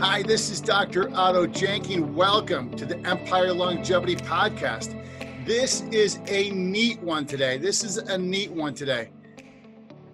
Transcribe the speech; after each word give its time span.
Hi, 0.00 0.22
this 0.22 0.48
is 0.48 0.60
Dr. 0.60 1.10
Otto 1.12 1.44
Janking. 1.44 2.14
Welcome 2.14 2.70
to 2.76 2.86
the 2.86 2.98
Empire 2.98 3.52
Longevity 3.52 4.14
Podcast. 4.14 4.94
This 5.44 5.80
is 5.90 6.20
a 6.28 6.50
neat 6.50 7.02
one 7.02 7.26
today. 7.26 7.58
This 7.58 7.82
is 7.82 7.96
a 7.96 8.16
neat 8.16 8.52
one 8.52 8.74
today. 8.74 9.10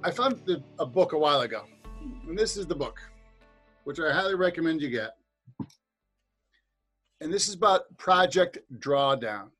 I 0.03 0.11
found 0.11 0.41
a 0.79 0.87
book 0.87 1.13
a 1.13 1.19
while 1.19 1.43
ago, 1.43 1.65
and 2.27 2.37
this 2.37 2.57
is 2.57 2.67
the 2.67 2.75
book, 2.75 2.99
which 3.85 4.01
I 4.01 4.11
highly 4.11 4.37
recommend 4.37 4.81
you 4.81 4.89
get. 4.89 5.17
And 7.21 7.31
this 7.31 7.47
is 7.47 7.55
about 7.55 7.95
Project 7.99 8.61
Drawdown 8.79 9.51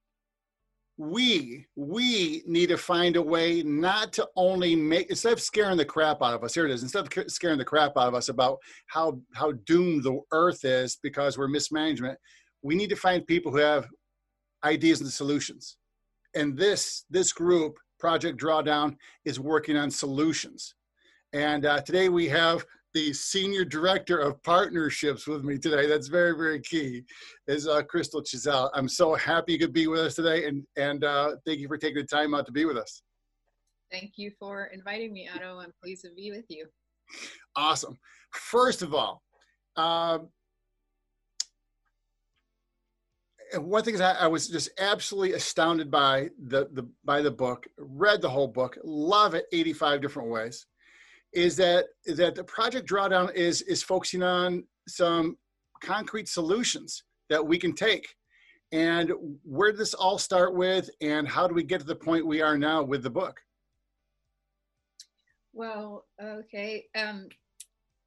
we 0.97 1.67
we 1.75 2.43
need 2.47 2.69
to 2.69 2.77
find 2.77 3.17
a 3.17 3.23
way 3.23 3.63
not 3.65 4.13
to 4.13 4.29
only 4.37 4.77
make 4.77 5.11
instead 5.11 5.33
of 5.33 5.41
scaring 5.41 5.77
the 5.77 5.85
crap 5.85 6.23
out 6.23 6.35
of 6.35 6.45
us 6.45 6.55
here 6.55 6.67
it 6.67 6.71
is 6.71 6.85
instead 6.85 7.05
of 7.05 7.31
scaring 7.31 7.59
the 7.59 7.65
crap 7.65 7.91
out 7.97 8.07
of 8.07 8.15
us 8.15 8.29
about 8.29 8.59
how 8.87 9.19
how 9.35 9.51
doomed 9.67 10.05
the 10.05 10.21
earth 10.31 10.65
is 10.65 10.97
because 11.03 11.37
we're 11.37 11.49
mismanagement 11.49 12.17
we 12.65 12.75
need 12.75 12.91
to 12.91 12.97
find 12.97 13.27
people 13.27 13.53
who 13.53 13.59
have 13.59 13.87
ideas 14.65 15.01
and 15.01 15.11
solutions. 15.11 15.77
And 16.35 16.57
this 16.57 17.05
this 17.11 17.33
group 17.33 17.77
project 18.01 18.41
drawdown 18.41 18.97
is 19.25 19.39
working 19.39 19.77
on 19.77 19.91
solutions. 19.91 20.75
And 21.33 21.65
uh, 21.67 21.81
today 21.83 22.09
we 22.09 22.27
have 22.29 22.65
the 22.95 23.13
senior 23.13 23.65
director 23.65 24.19
of 24.19 24.41
partnerships 24.45 25.27
with 25.27 25.45
me 25.45 25.59
today. 25.59 25.87
That's 25.87 26.07
very, 26.07 26.33
very 26.37 26.61
key. 26.61 27.03
Is 27.49 27.67
uh, 27.67 27.83
Crystal 27.83 28.23
Chissell. 28.23 28.71
I'm 28.73 28.89
so 28.89 29.15
happy 29.15 29.53
you 29.53 29.59
could 29.59 29.73
be 29.73 29.89
with 29.89 30.01
us 30.01 30.15
today, 30.15 30.47
and 30.47 30.65
and 30.77 31.05
uh, 31.05 31.33
thank 31.45 31.59
you 31.59 31.69
for 31.69 31.77
taking 31.77 31.97
the 31.97 32.05
time 32.05 32.35
out 32.35 32.47
to 32.47 32.53
be 32.53 32.65
with 32.65 32.79
us. 32.79 33.03
Thank 33.91 34.13
you 34.17 34.31
for 34.39 34.71
inviting 34.73 35.13
me, 35.13 35.29
Otto. 35.33 35.59
I'm 35.59 35.73
pleased 35.83 36.05
to 36.05 36.11
be 36.17 36.31
with 36.31 36.47
you. 36.49 36.67
Awesome. 37.55 37.99
First 38.33 38.83
of 38.83 38.95
all, 38.95 39.23
um, 39.77 40.29
one 43.57 43.85
thing 43.85 43.95
is 43.95 44.01
I, 44.01 44.13
I, 44.15 44.27
was 44.27 44.49
just 44.49 44.71
absolutely 44.79 45.35
astounded 45.35 45.91
by 45.91 46.31
the, 46.47 46.69
the 46.73 46.89
by 47.05 47.23
the 47.23 47.31
book. 47.31 47.67
Read 47.77 48.23
the 48.23 48.31
whole 48.31 48.49
book. 48.49 48.79
Love 48.83 49.35
it. 49.35 49.47
85 49.53 50.01
different 50.01 50.29
ways 50.29 50.67
is 51.35 51.57
that 51.57 51.87
is 52.07 52.17
that 52.19 52.35
the 52.35 52.45
project 52.45 52.89
drawdown 52.89 53.33
is 53.35 53.63
is 53.63 53.83
focusing 53.83 54.23
on 54.23 54.65
some 54.89 55.37
concrete 55.83 56.29
solutions 56.29 57.05
that 57.31 57.45
we 57.45 57.59
can 57.59 57.75
take. 57.75 58.07
And 58.73 59.13
where 59.45 59.71
did 59.71 59.81
this 59.81 59.95
all 59.95 60.19
start 60.19 60.55
with 60.55 60.91
and 61.01 61.29
how 61.29 61.47
do 61.47 61.55
we 61.55 61.63
get 61.63 61.81
to 61.81 61.87
the 61.87 61.95
point 61.95 62.27
we 62.27 62.41
are 62.41 62.59
now 62.59 62.83
with 62.83 63.03
the 63.03 63.11
book? 63.11 63.41
Well 65.53 66.07
okay 66.23 66.87
um, 66.97 67.29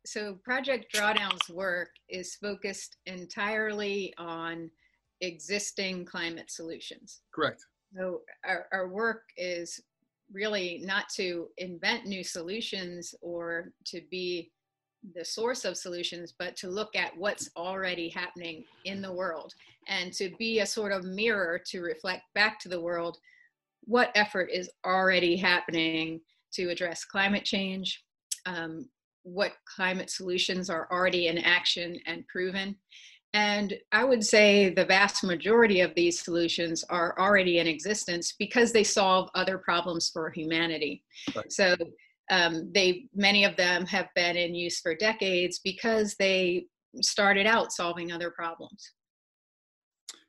so 0.06 0.36
project 0.44 0.94
drawdown's 0.96 1.50
work 1.50 1.90
is 2.10 2.36
focused 2.36 2.96
entirely 3.06 4.14
on 4.18 4.72
existing 5.22 6.06
climate 6.06 6.50
solutions. 6.50 7.22
Correct. 7.34 7.66
So 7.96 8.22
our, 8.46 8.68
our 8.72 8.88
work 8.88 9.24
is 9.36 9.82
really 10.32 10.82
not 10.84 11.10
to 11.16 11.48
invent 11.58 12.06
new 12.06 12.24
solutions 12.24 13.16
or 13.22 13.72
to 13.86 14.02
be 14.12 14.52
the 15.16 15.24
source 15.24 15.64
of 15.64 15.78
solutions, 15.78 16.34
but 16.38 16.56
to 16.58 16.70
look 16.70 16.96
at 16.96 17.16
what's 17.18 17.50
already 17.56 18.10
happening 18.10 18.64
in 18.86 19.02
the 19.02 19.12
world 19.12 19.54
and 19.88 20.12
to 20.14 20.32
be 20.38 20.60
a 20.60 20.66
sort 20.66 20.92
of 20.92 21.06
mirror 21.06 21.60
to 21.68 21.82
reflect 21.82 22.24
back 22.36 22.60
to 22.60 22.70
the 22.70 22.82
world 22.82 23.18
what 23.86 24.12
effort 24.16 24.50
is 24.52 24.70
already 24.86 25.38
happening 25.38 26.20
to 26.54 26.70
address 26.70 27.06
climate 27.06 27.46
change, 27.46 28.04
um, 28.46 28.90
what 29.24 29.54
climate 29.66 30.10
solutions 30.10 30.70
are 30.70 30.88
already 30.92 31.28
in 31.28 31.38
action 31.38 31.98
and 32.06 32.28
proven, 32.28 32.76
and 33.38 33.76
I 33.92 34.04
would 34.04 34.26
say 34.26 34.70
the 34.70 34.86
vast 34.86 35.24
majority 35.24 35.82
of 35.82 35.94
these 35.94 36.20
solutions 36.20 36.84
are 36.90 37.14
already 37.20 37.60
in 37.60 37.68
existence 37.68 38.34
because 38.40 38.72
they 38.72 38.84
solve 38.84 39.30
other 39.36 39.60
problems 39.60 40.10
for 40.12 40.32
humanity. 40.32 41.04
Right. 41.36 41.52
So 41.52 41.76
um, 42.32 42.72
they 42.74 43.06
many 43.14 43.46
of 43.46 43.56
them 43.56 43.86
have 43.86 44.08
been 44.16 44.38
in 44.38 44.56
use 44.56 44.80
for 44.80 44.96
decades 44.96 45.60
because 45.64 46.16
they 46.18 46.66
started 47.02 47.46
out 47.46 47.72
solving 47.72 48.12
other 48.12 48.32
problems. 48.32 48.94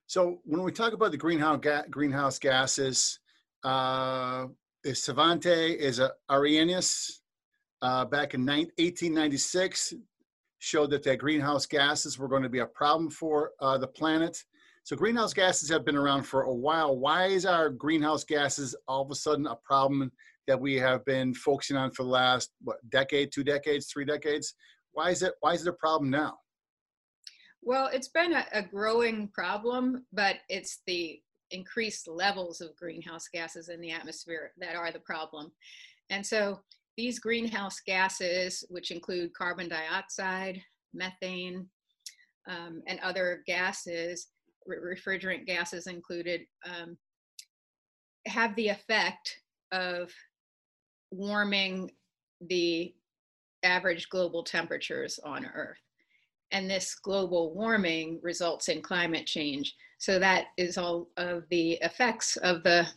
So 0.06 0.40
when 0.44 0.62
we 0.62 0.70
talk 0.70 0.92
about 0.92 1.10
the 1.10 1.16
greenhouse 1.16 1.60
ga- 1.62 1.88
greenhouse 1.88 2.38
gases, 2.38 3.20
uh, 3.64 4.48
is 4.84 5.00
Svante 5.00 5.76
is 5.76 5.98
a 5.98 6.12
Arrhenius 6.30 7.22
uh, 7.80 8.04
back 8.04 8.34
in 8.34 8.44
19, 8.44 8.70
1896 8.76 9.94
showed 10.58 10.90
that 10.90 11.02
the 11.02 11.16
greenhouse 11.16 11.66
gases 11.66 12.18
were 12.18 12.28
going 12.28 12.42
to 12.42 12.48
be 12.48 12.58
a 12.58 12.66
problem 12.66 13.10
for 13.10 13.52
uh, 13.60 13.78
the 13.78 13.86
planet. 13.86 14.42
So 14.82 14.96
greenhouse 14.96 15.34
gases 15.34 15.68
have 15.68 15.84
been 15.84 15.96
around 15.96 16.22
for 16.22 16.42
a 16.42 16.54
while. 16.54 16.96
Why 16.96 17.26
is 17.26 17.44
our 17.44 17.68
greenhouse 17.68 18.24
gases 18.24 18.74
all 18.86 19.02
of 19.02 19.10
a 19.10 19.14
sudden 19.14 19.46
a 19.46 19.56
problem 19.56 20.10
that 20.46 20.58
we 20.58 20.76
have 20.76 21.04
been 21.04 21.34
focusing 21.34 21.76
on 21.76 21.90
for 21.90 22.04
the 22.04 22.08
last 22.08 22.50
what 22.62 22.78
decade, 22.90 23.30
two 23.30 23.44
decades, 23.44 23.86
three 23.86 24.04
decades? 24.04 24.54
Why 24.92 25.10
is 25.10 25.22
it 25.22 25.34
why 25.40 25.52
is 25.52 25.66
it 25.66 25.68
a 25.68 25.74
problem 25.74 26.10
now? 26.10 26.38
Well, 27.62 27.90
it's 27.92 28.08
been 28.08 28.32
a, 28.32 28.46
a 28.52 28.62
growing 28.62 29.28
problem, 29.28 30.06
but 30.12 30.36
it's 30.48 30.80
the 30.86 31.20
increased 31.50 32.08
levels 32.08 32.60
of 32.60 32.76
greenhouse 32.76 33.28
gases 33.28 33.68
in 33.68 33.80
the 33.80 33.90
atmosphere 33.90 34.52
that 34.58 34.74
are 34.74 34.90
the 34.90 35.00
problem. 35.00 35.52
And 36.10 36.24
so 36.24 36.60
these 36.98 37.20
greenhouse 37.20 37.78
gases, 37.78 38.64
which 38.70 38.90
include 38.90 39.32
carbon 39.32 39.68
dioxide, 39.68 40.60
methane, 40.92 41.64
um, 42.48 42.82
and 42.88 42.98
other 43.00 43.44
gases, 43.46 44.26
re- 44.66 44.96
refrigerant 44.96 45.46
gases 45.46 45.86
included, 45.86 46.40
um, 46.66 46.98
have 48.26 48.54
the 48.56 48.66
effect 48.66 49.38
of 49.70 50.10
warming 51.12 51.88
the 52.48 52.92
average 53.62 54.08
global 54.08 54.42
temperatures 54.42 55.20
on 55.24 55.46
Earth. 55.54 55.78
And 56.50 56.68
this 56.68 56.96
global 56.96 57.54
warming 57.54 58.18
results 58.24 58.68
in 58.68 58.82
climate 58.82 59.26
change. 59.26 59.72
So 59.98 60.18
that 60.18 60.46
is 60.56 60.76
all 60.76 61.10
of 61.16 61.44
the 61.50 61.74
effects 61.74 62.36
of 62.38 62.64
the 62.64 62.88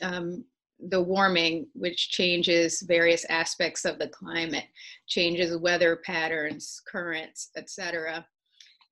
um, 0.00 0.44
the 0.88 1.00
warming, 1.00 1.66
which 1.74 2.10
changes 2.10 2.82
various 2.82 3.24
aspects 3.26 3.84
of 3.84 3.98
the 3.98 4.08
climate, 4.08 4.66
changes 5.06 5.56
weather 5.56 5.96
patterns, 6.04 6.82
currents, 6.90 7.50
etc. 7.56 8.26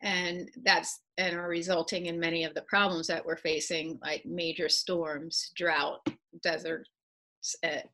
And 0.02 0.50
that's 0.64 1.00
and 1.18 1.36
are 1.36 1.48
resulting 1.48 2.06
in 2.06 2.18
many 2.18 2.44
of 2.44 2.54
the 2.54 2.62
problems 2.62 3.06
that 3.08 3.24
we're 3.24 3.36
facing, 3.36 3.98
like 4.02 4.24
major 4.24 4.68
storms, 4.68 5.50
drought, 5.56 6.00
deserts 6.42 6.88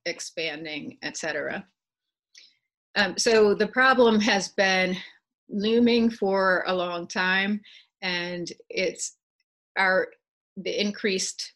expanding, 0.04 0.98
etc. 1.02 1.66
Um, 2.96 3.18
so 3.18 3.54
the 3.54 3.66
problem 3.68 4.20
has 4.20 4.48
been 4.48 4.96
looming 5.48 6.10
for 6.10 6.64
a 6.66 6.74
long 6.74 7.06
time, 7.06 7.60
and 8.02 8.50
it's 8.68 9.16
our 9.76 10.08
the 10.56 10.80
increased 10.80 11.54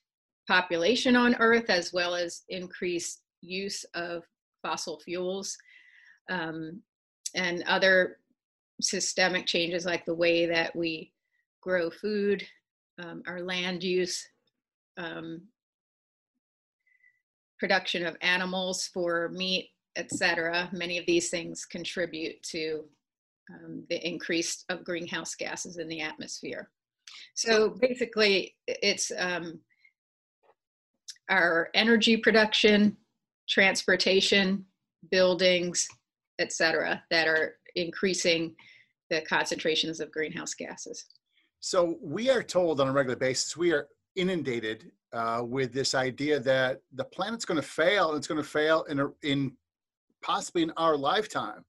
population 0.51 1.15
on 1.15 1.37
Earth 1.37 1.71
as 1.71 1.93
well 1.93 2.13
as 2.13 2.43
increased 2.49 3.23
use 3.41 3.85
of 3.95 4.25
fossil 4.63 4.99
fuels 4.99 5.57
um, 6.29 6.83
and 7.37 7.63
other 7.69 8.17
systemic 8.81 9.47
changes 9.47 9.87
like 9.87 10.05
the 10.05 10.15
way 10.15 10.47
that 10.47 10.75
we 10.75 11.13
grow 11.61 11.89
food, 11.89 12.45
um, 12.99 13.23
our 13.29 13.43
land 13.43 13.85
use, 13.85 14.29
um, 14.99 15.41
production 17.61 18.05
of 18.05 18.17
animals 18.21 18.91
for 18.93 19.29
meat, 19.29 19.71
etc. 19.95 20.69
Many 20.73 20.99
of 20.99 21.07
these 21.07 21.31
things 21.31 21.65
contribute 21.65 22.43
to 22.45 22.83
um, 23.51 23.85
the 23.89 24.05
increase 24.05 24.65
of 24.69 24.85
greenhouse 24.85 25.37
gases 25.37 25.77
in 25.77 25.87
the 25.87 26.01
atmosphere. 26.01 26.71
So 27.35 27.71
basically, 27.81 28.57
it's 28.67 29.13
um, 29.17 29.61
our 31.31 31.71
energy 31.75 32.17
production, 32.17 32.97
transportation, 33.49 34.65
buildings, 35.11 35.89
etc., 36.39 37.03
that 37.11 37.27
are 37.27 37.55
increasing 37.77 38.55
the 39.09 39.21
concentrations 39.23 40.01
of 40.01 40.11
greenhouse 40.11 40.55
gases. 40.55 41.05
So 41.61 41.97
we 42.03 42.31
are 42.31 42.43
told 42.43 42.81
on 42.81 42.89
a 42.89 42.93
regular 42.93 43.17
basis, 43.17 43.57
we 43.57 43.73
are 43.73 43.89
inundated 44.17 44.91
uh, 45.13 45.43
with 45.45 45.73
this 45.73 45.95
idea 45.95 46.41
that 46.41 46.81
the 46.95 47.05
planet's 47.05 47.45
going 47.45 47.61
to 47.61 47.67
fail, 47.67 48.11
and 48.11 48.19
it's 48.19 48.27
going 48.27 48.43
to 48.43 48.49
fail 48.49 48.85
in 48.85 49.01
a, 49.01 49.09
in 49.23 49.53
possibly 50.23 50.63
in 50.63 50.73
our 50.77 50.97
lifetime. 50.97 51.65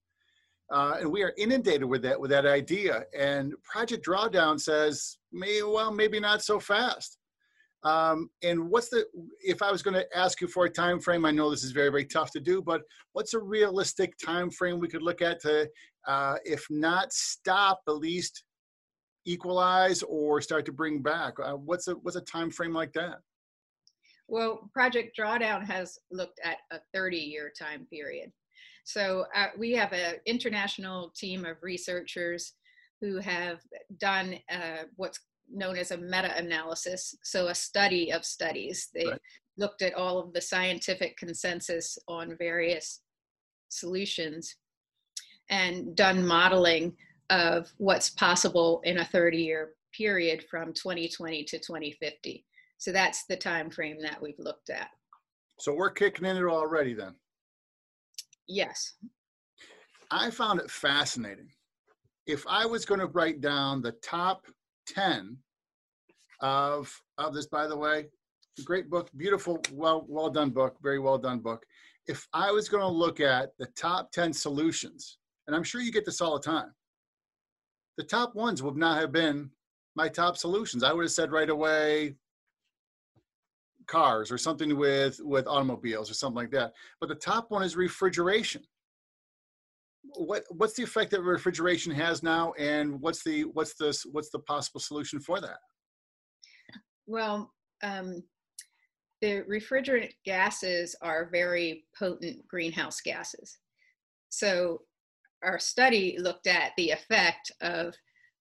Uh, 0.71 0.97
and 1.01 1.11
we 1.11 1.21
are 1.21 1.33
inundated 1.37 1.83
with 1.83 2.01
that 2.01 2.19
with 2.19 2.29
that 2.31 2.45
idea. 2.45 3.03
And 3.17 3.53
Project 3.63 4.05
Drawdown 4.05 4.59
says, 4.59 5.17
may, 5.31 5.61
well, 5.63 5.91
maybe 5.91 6.19
not 6.19 6.41
so 6.41 6.59
fast. 6.59 7.17
Um, 7.83 8.29
and 8.43 8.69
what's 8.69 8.89
the 8.89 9.05
if 9.43 9.61
I 9.61 9.71
was 9.71 9.81
going 9.81 9.95
to 9.95 10.17
ask 10.17 10.39
you 10.39 10.47
for 10.47 10.65
a 10.65 10.69
time 10.69 10.99
frame? 10.99 11.25
I 11.25 11.31
know 11.31 11.49
this 11.49 11.63
is 11.63 11.71
very 11.71 11.89
very 11.89 12.05
tough 12.05 12.31
to 12.31 12.39
do, 12.39 12.61
but 12.61 12.81
what's 13.13 13.33
a 13.33 13.39
realistic 13.39 14.17
time 14.23 14.51
frame 14.51 14.79
we 14.79 14.87
could 14.87 15.01
look 15.01 15.21
at 15.21 15.41
to, 15.41 15.67
uh, 16.07 16.35
if 16.45 16.65
not 16.69 17.11
stop, 17.11 17.81
at 17.87 17.95
least 17.95 18.43
equalize 19.25 20.03
or 20.03 20.41
start 20.41 20.65
to 20.65 20.71
bring 20.71 21.01
back? 21.01 21.33
Uh, 21.43 21.53
what's 21.53 21.87
a 21.87 21.93
what's 21.93 22.17
a 22.17 22.21
time 22.21 22.51
frame 22.51 22.73
like 22.73 22.93
that? 22.93 23.17
Well, 24.27 24.69
Project 24.73 25.17
Drawdown 25.19 25.65
has 25.65 25.97
looked 26.11 26.39
at 26.43 26.57
a 26.71 26.79
30 26.93 27.17
year 27.17 27.51
time 27.57 27.87
period. 27.91 28.31
So 28.83 29.25
uh, 29.35 29.47
we 29.57 29.73
have 29.73 29.93
an 29.93 30.15
international 30.25 31.11
team 31.15 31.45
of 31.45 31.57
researchers 31.61 32.53
who 33.01 33.17
have 33.17 33.59
done 33.97 34.35
uh, 34.51 34.83
what's 34.95 35.19
known 35.53 35.77
as 35.77 35.91
a 35.91 35.97
meta-analysis, 35.97 37.15
so 37.23 37.47
a 37.47 37.55
study 37.55 38.11
of 38.11 38.25
studies. 38.25 38.89
They 38.93 39.07
right. 39.07 39.19
looked 39.57 39.81
at 39.81 39.93
all 39.93 40.19
of 40.19 40.33
the 40.33 40.41
scientific 40.41 41.17
consensus 41.17 41.97
on 42.07 42.37
various 42.37 43.01
solutions 43.69 44.55
and 45.49 45.95
done 45.95 46.25
modeling 46.25 46.93
of 47.29 47.71
what's 47.77 48.09
possible 48.11 48.81
in 48.83 48.99
a 48.99 49.05
30-year 49.05 49.71
period 49.95 50.45
from 50.49 50.73
2020 50.73 51.43
to 51.45 51.59
2050. 51.59 52.45
So 52.77 52.91
that's 52.91 53.25
the 53.25 53.37
time 53.37 53.69
frame 53.69 53.97
that 54.01 54.21
we've 54.21 54.39
looked 54.39 54.69
at. 54.69 54.89
So 55.59 55.73
we're 55.73 55.91
kicking 55.91 56.25
in 56.25 56.37
it 56.37 56.43
already 56.43 56.93
then. 56.93 57.13
Yes. 58.47 58.93
I 60.09 60.29
found 60.29 60.59
it 60.59 60.69
fascinating. 60.69 61.49
If 62.27 62.45
I 62.47 62.65
was 62.65 62.85
going 62.85 62.99
to 62.99 63.07
write 63.07 63.41
down 63.41 63.81
the 63.81 63.93
top 64.03 64.45
10 64.93 65.37
of 66.41 66.91
of 67.17 67.33
this 67.33 67.47
by 67.47 67.67
the 67.67 67.77
way. 67.77 68.07
Great 68.65 68.89
book 68.89 69.09
beautiful 69.15 69.59
well 69.71 70.05
well 70.07 70.29
done 70.29 70.49
book 70.49 70.77
very 70.81 70.99
well 70.99 71.17
done 71.17 71.39
book. 71.39 71.65
If 72.07 72.27
i 72.33 72.51
was 72.51 72.67
going 72.67 72.81
to 72.81 72.87
look 72.87 73.19
at 73.19 73.51
the 73.59 73.67
top 73.77 74.11
10 74.11 74.33
solutions 74.33 75.17
and 75.45 75.55
i'm 75.55 75.63
sure 75.63 75.81
you 75.81 75.91
get 75.91 76.03
this 76.03 76.19
all 76.19 76.33
the 76.33 76.43
time 76.43 76.73
the 77.97 78.03
top 78.03 78.35
ones 78.35 78.63
would 78.63 78.75
not 78.75 78.99
have 78.99 79.11
been 79.11 79.51
my 79.95 80.07
top 80.07 80.37
solutions. 80.37 80.83
I 80.83 80.93
would 80.93 81.03
have 81.03 81.11
said 81.11 81.31
right 81.31 81.49
away 81.49 82.15
cars 83.87 84.31
or 84.31 84.37
something 84.37 84.77
with 84.77 85.19
with 85.21 85.47
automobiles 85.47 86.09
or 86.09 86.13
something 86.13 86.35
like 86.35 86.51
that. 86.51 86.73
But 86.99 87.09
the 87.09 87.15
top 87.15 87.51
one 87.51 87.63
is 87.63 87.75
refrigeration 87.75 88.63
what 90.03 90.43
what's 90.49 90.73
the 90.73 90.83
effect 90.83 91.11
that 91.11 91.21
refrigeration 91.21 91.91
has 91.93 92.23
now 92.23 92.53
and 92.57 92.99
what's 93.01 93.23
the 93.23 93.43
what's 93.43 93.75
this 93.75 94.05
what's 94.11 94.29
the 94.29 94.39
possible 94.39 94.79
solution 94.79 95.19
for 95.19 95.39
that? 95.39 95.57
Well 97.07 97.51
um, 97.83 98.23
the 99.21 99.43
refrigerant 99.49 100.11
gases 100.25 100.95
are 101.01 101.29
very 101.31 101.85
potent 101.97 102.47
greenhouse 102.47 103.01
gases. 103.01 103.59
So 104.29 104.81
our 105.43 105.59
study 105.59 106.17
looked 106.19 106.47
at 106.47 106.71
the 106.77 106.91
effect 106.91 107.51
of 107.61 107.93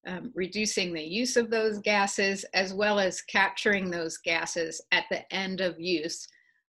um, 0.06 0.32
reducing 0.34 0.94
the 0.94 1.02
use 1.02 1.36
of 1.36 1.50
those 1.50 1.78
gases 1.78 2.44
as 2.54 2.72
well 2.72 2.98
as 2.98 3.20
capturing 3.22 3.90
those 3.90 4.16
gases 4.18 4.80
at 4.92 5.04
the 5.10 5.30
end 5.34 5.60
of 5.60 5.78
use 5.78 6.26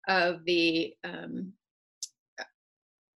of 0.07 0.45
the 0.45 0.93
um, 1.03 1.51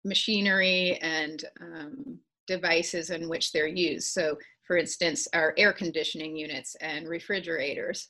machinery 0.08 0.98
and 1.02 1.44
um, 1.60 2.18
devices 2.46 3.10
in 3.10 3.28
which 3.28 3.52
they're 3.52 3.68
used. 3.68 4.08
So, 4.08 4.36
for 4.66 4.76
instance, 4.76 5.28
our 5.34 5.54
air 5.56 5.72
conditioning 5.72 6.36
units 6.36 6.74
and 6.80 7.08
refrigerators. 7.08 8.08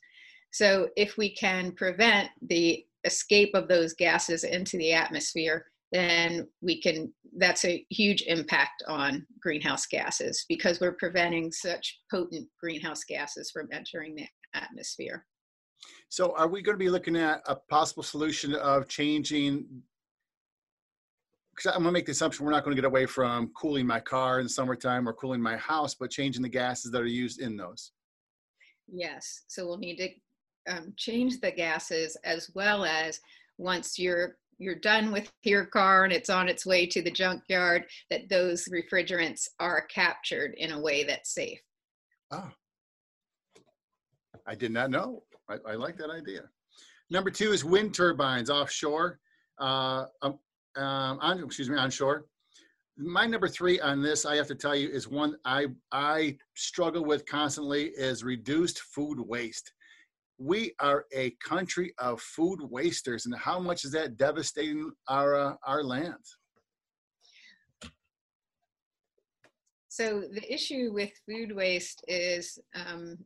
So, 0.52 0.88
if 0.96 1.16
we 1.18 1.34
can 1.34 1.72
prevent 1.72 2.30
the 2.42 2.84
escape 3.04 3.50
of 3.54 3.68
those 3.68 3.94
gases 3.94 4.44
into 4.44 4.78
the 4.78 4.92
atmosphere, 4.92 5.66
then 5.92 6.46
we 6.60 6.80
can, 6.80 7.12
that's 7.36 7.64
a 7.64 7.84
huge 7.90 8.22
impact 8.22 8.82
on 8.88 9.26
greenhouse 9.40 9.86
gases 9.86 10.44
because 10.48 10.80
we're 10.80 10.92
preventing 10.92 11.50
such 11.50 12.00
potent 12.10 12.46
greenhouse 12.60 13.04
gases 13.04 13.50
from 13.50 13.68
entering 13.72 14.14
the 14.14 14.26
atmosphere. 14.54 15.24
So, 16.08 16.34
are 16.36 16.48
we 16.48 16.62
going 16.62 16.74
to 16.74 16.84
be 16.84 16.90
looking 16.90 17.16
at 17.16 17.42
a 17.46 17.56
possible 17.56 18.02
solution 18.02 18.54
of 18.54 18.88
changing 18.88 19.66
because 21.58 21.74
I'm 21.74 21.82
gonna 21.82 21.92
make 21.92 22.06
the 22.06 22.12
assumption 22.12 22.46
we're 22.46 22.52
not 22.52 22.62
gonna 22.62 22.76
get 22.76 22.84
away 22.84 23.04
from 23.04 23.48
cooling 23.48 23.86
my 23.86 23.98
car 23.98 24.38
in 24.38 24.44
the 24.44 24.50
summertime 24.50 25.08
or 25.08 25.12
cooling 25.12 25.40
my 25.40 25.56
house, 25.56 25.94
but 25.94 26.10
changing 26.10 26.42
the 26.42 26.48
gases 26.48 26.92
that 26.92 27.02
are 27.02 27.06
used 27.06 27.40
in 27.40 27.56
those. 27.56 27.90
Yes, 28.86 29.42
so 29.48 29.66
we'll 29.66 29.78
need 29.78 29.96
to 29.96 30.72
um, 30.72 30.92
change 30.96 31.40
the 31.40 31.50
gases 31.50 32.16
as 32.24 32.50
well 32.54 32.84
as 32.84 33.20
once 33.58 33.98
you're 33.98 34.36
you're 34.58 34.76
done 34.76 35.12
with 35.12 35.30
your 35.42 35.66
car 35.66 36.04
and 36.04 36.12
it's 36.12 36.30
on 36.30 36.48
its 36.48 36.66
way 36.66 36.84
to 36.86 37.00
the 37.00 37.10
junkyard, 37.10 37.84
that 38.10 38.28
those 38.28 38.68
refrigerants 38.68 39.46
are 39.60 39.86
captured 39.86 40.54
in 40.58 40.72
a 40.72 40.80
way 40.80 41.04
that's 41.04 41.32
safe. 41.32 41.60
Ah, 42.32 42.52
I 44.46 44.54
did 44.54 44.72
not 44.72 44.90
know. 44.90 45.22
I, 45.48 45.56
I 45.66 45.74
like 45.74 45.96
that 45.98 46.10
idea. 46.10 46.42
Number 47.10 47.30
two 47.30 47.52
is 47.52 47.64
wind 47.64 47.94
turbines 47.94 48.50
offshore. 48.50 49.20
Uh, 49.60 50.06
um, 50.22 50.38
um, 50.76 51.18
on, 51.20 51.42
excuse 51.42 51.70
me, 51.70 51.76
onshore. 51.76 52.26
My 52.96 53.26
number 53.26 53.48
three 53.48 53.80
on 53.80 54.02
this, 54.02 54.26
I 54.26 54.36
have 54.36 54.48
to 54.48 54.54
tell 54.54 54.74
you, 54.74 54.88
is 54.88 55.06
one 55.08 55.36
I 55.44 55.66
I 55.92 56.36
struggle 56.56 57.04
with 57.04 57.26
constantly 57.26 57.92
is 57.96 58.24
reduced 58.24 58.80
food 58.80 59.20
waste. 59.20 59.72
We 60.38 60.72
are 60.80 61.06
a 61.14 61.30
country 61.44 61.94
of 61.98 62.20
food 62.20 62.58
wasters, 62.62 63.26
and 63.26 63.34
how 63.36 63.60
much 63.60 63.84
is 63.84 63.92
that 63.92 64.16
devastating 64.16 64.90
our 65.08 65.34
uh, 65.34 65.54
our 65.64 65.84
land? 65.84 66.24
So 69.88 70.22
the 70.32 70.52
issue 70.52 70.90
with 70.92 71.10
food 71.28 71.54
waste 71.54 72.04
is 72.06 72.58
um, 72.74 73.18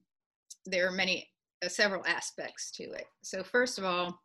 there 0.64 0.88
are 0.88 0.92
many 0.92 1.28
uh, 1.62 1.68
several 1.68 2.02
aspects 2.06 2.70
to 2.72 2.84
it. 2.84 3.04
So 3.22 3.42
first 3.42 3.78
of 3.78 3.84
all, 3.84 4.18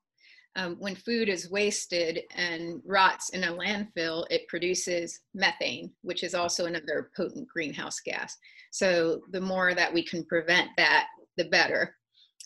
um, 0.58 0.76
when 0.80 0.96
food 0.96 1.30
is 1.30 1.52
wasted 1.52 2.22
and 2.36 2.82
rots 2.84 3.30
in 3.30 3.44
a 3.44 3.54
landfill, 3.54 4.26
it 4.32 4.48
produces 4.48 5.20
methane, 5.36 5.92
which 6.02 6.24
is 6.24 6.34
also 6.34 6.66
another 6.66 7.12
potent 7.16 7.48
greenhouse 7.48 8.00
gas. 8.04 8.36
So 8.72 9.22
the 9.32 9.40
more 9.40 9.76
that 9.76 9.94
we 9.94 10.04
can 10.04 10.26
prevent 10.26 10.70
that, 10.78 11.08
the 11.38 11.46
better. 11.46 11.96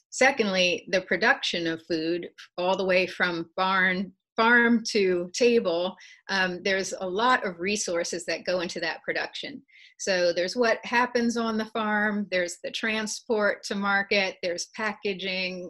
Secondly, 0.09 0.85
the 0.89 1.01
production 1.01 1.65
of 1.67 1.81
food, 1.87 2.29
all 2.57 2.75
the 2.75 2.85
way 2.85 3.07
from 3.07 3.49
barn 3.55 4.11
farm 4.35 4.81
to 4.89 5.29
table, 5.33 5.95
um, 6.29 6.61
there's 6.63 6.93
a 6.99 7.07
lot 7.07 7.45
of 7.45 7.59
resources 7.59 8.25
that 8.25 8.45
go 8.45 8.61
into 8.61 8.79
that 8.79 9.01
production. 9.03 9.61
So 9.99 10.33
there's 10.33 10.55
what 10.55 10.83
happens 10.83 11.37
on 11.37 11.57
the 11.57 11.65
farm, 11.65 12.27
there's 12.31 12.57
the 12.63 12.71
transport 12.71 13.63
to 13.65 13.75
market, 13.75 14.37
there's 14.41 14.67
packaging, 14.75 15.69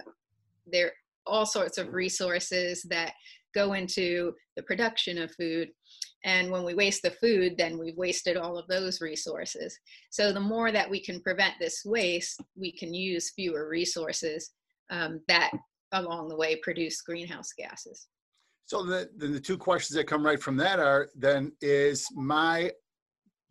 there 0.66 0.94
all 1.26 1.46
sorts 1.46 1.78
of 1.78 1.94
resources 1.94 2.84
that 2.90 3.14
go 3.54 3.74
into 3.74 4.34
the 4.56 4.64
production 4.64 5.18
of 5.18 5.34
food. 5.36 5.70
And 6.24 6.52
when 6.52 6.64
we 6.64 6.76
waste 6.76 7.02
the 7.04 7.12
food, 7.12 7.58
then 7.58 7.78
we've 7.78 7.98
wasted 7.98 8.38
all 8.38 8.58
of 8.58 8.68
those 8.68 9.02
resources. 9.02 9.78
So 10.12 10.32
the 10.32 10.40
more 10.40 10.72
that 10.72 10.90
we 10.90 11.04
can 11.04 11.22
prevent 11.22 11.56
this 11.60 11.82
waste, 11.84 12.40
we 12.56 12.72
can 12.72 12.94
use 12.94 13.32
fewer 13.32 13.68
resources 13.68 14.52
um, 14.90 15.22
that 15.28 15.52
along 15.94 16.30
the 16.30 16.36
way 16.36 16.58
produce 16.58 17.02
greenhouse 17.02 17.50
gases. 17.58 18.08
So 18.66 18.84
the, 18.84 19.10
the 19.18 19.40
two 19.40 19.58
questions 19.58 19.98
that 19.98 20.08
come 20.08 20.26
right 20.26 20.42
from 20.42 20.56
that 20.58 20.80
are 20.80 21.10
then 21.16 21.52
is 21.62 22.08
my 22.14 22.72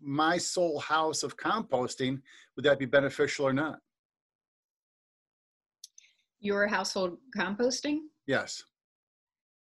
my 0.02 0.38
sole 0.38 0.80
house 0.80 1.22
of 1.22 1.36
composting, 1.36 2.22
would 2.56 2.64
that 2.64 2.78
be 2.78 2.86
beneficial 2.86 3.46
or 3.46 3.52
not? 3.52 3.80
Your 6.40 6.66
household 6.66 7.18
composting? 7.36 7.98
Yes. 8.26 8.62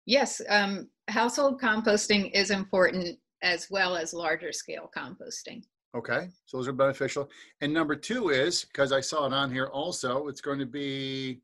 Yes, 0.06 0.40
um, 0.48 0.88
household 1.08 1.60
composting 1.60 2.30
is 2.32 2.50
important 2.50 3.18
as 3.42 3.68
well 3.70 3.96
as 3.96 4.12
larger 4.12 4.52
scale 4.52 4.90
composting. 4.96 5.62
Okay, 5.96 6.28
so 6.46 6.56
those 6.56 6.68
are 6.68 6.72
beneficial. 6.72 7.28
And 7.60 7.72
number 7.72 7.96
two 7.96 8.30
is, 8.30 8.64
because 8.64 8.92
I 8.92 9.00
saw 9.00 9.26
it 9.26 9.32
on 9.32 9.50
here 9.52 9.66
also, 9.66 10.28
it's 10.28 10.40
going 10.40 10.60
to 10.60 10.66
be 10.66 11.40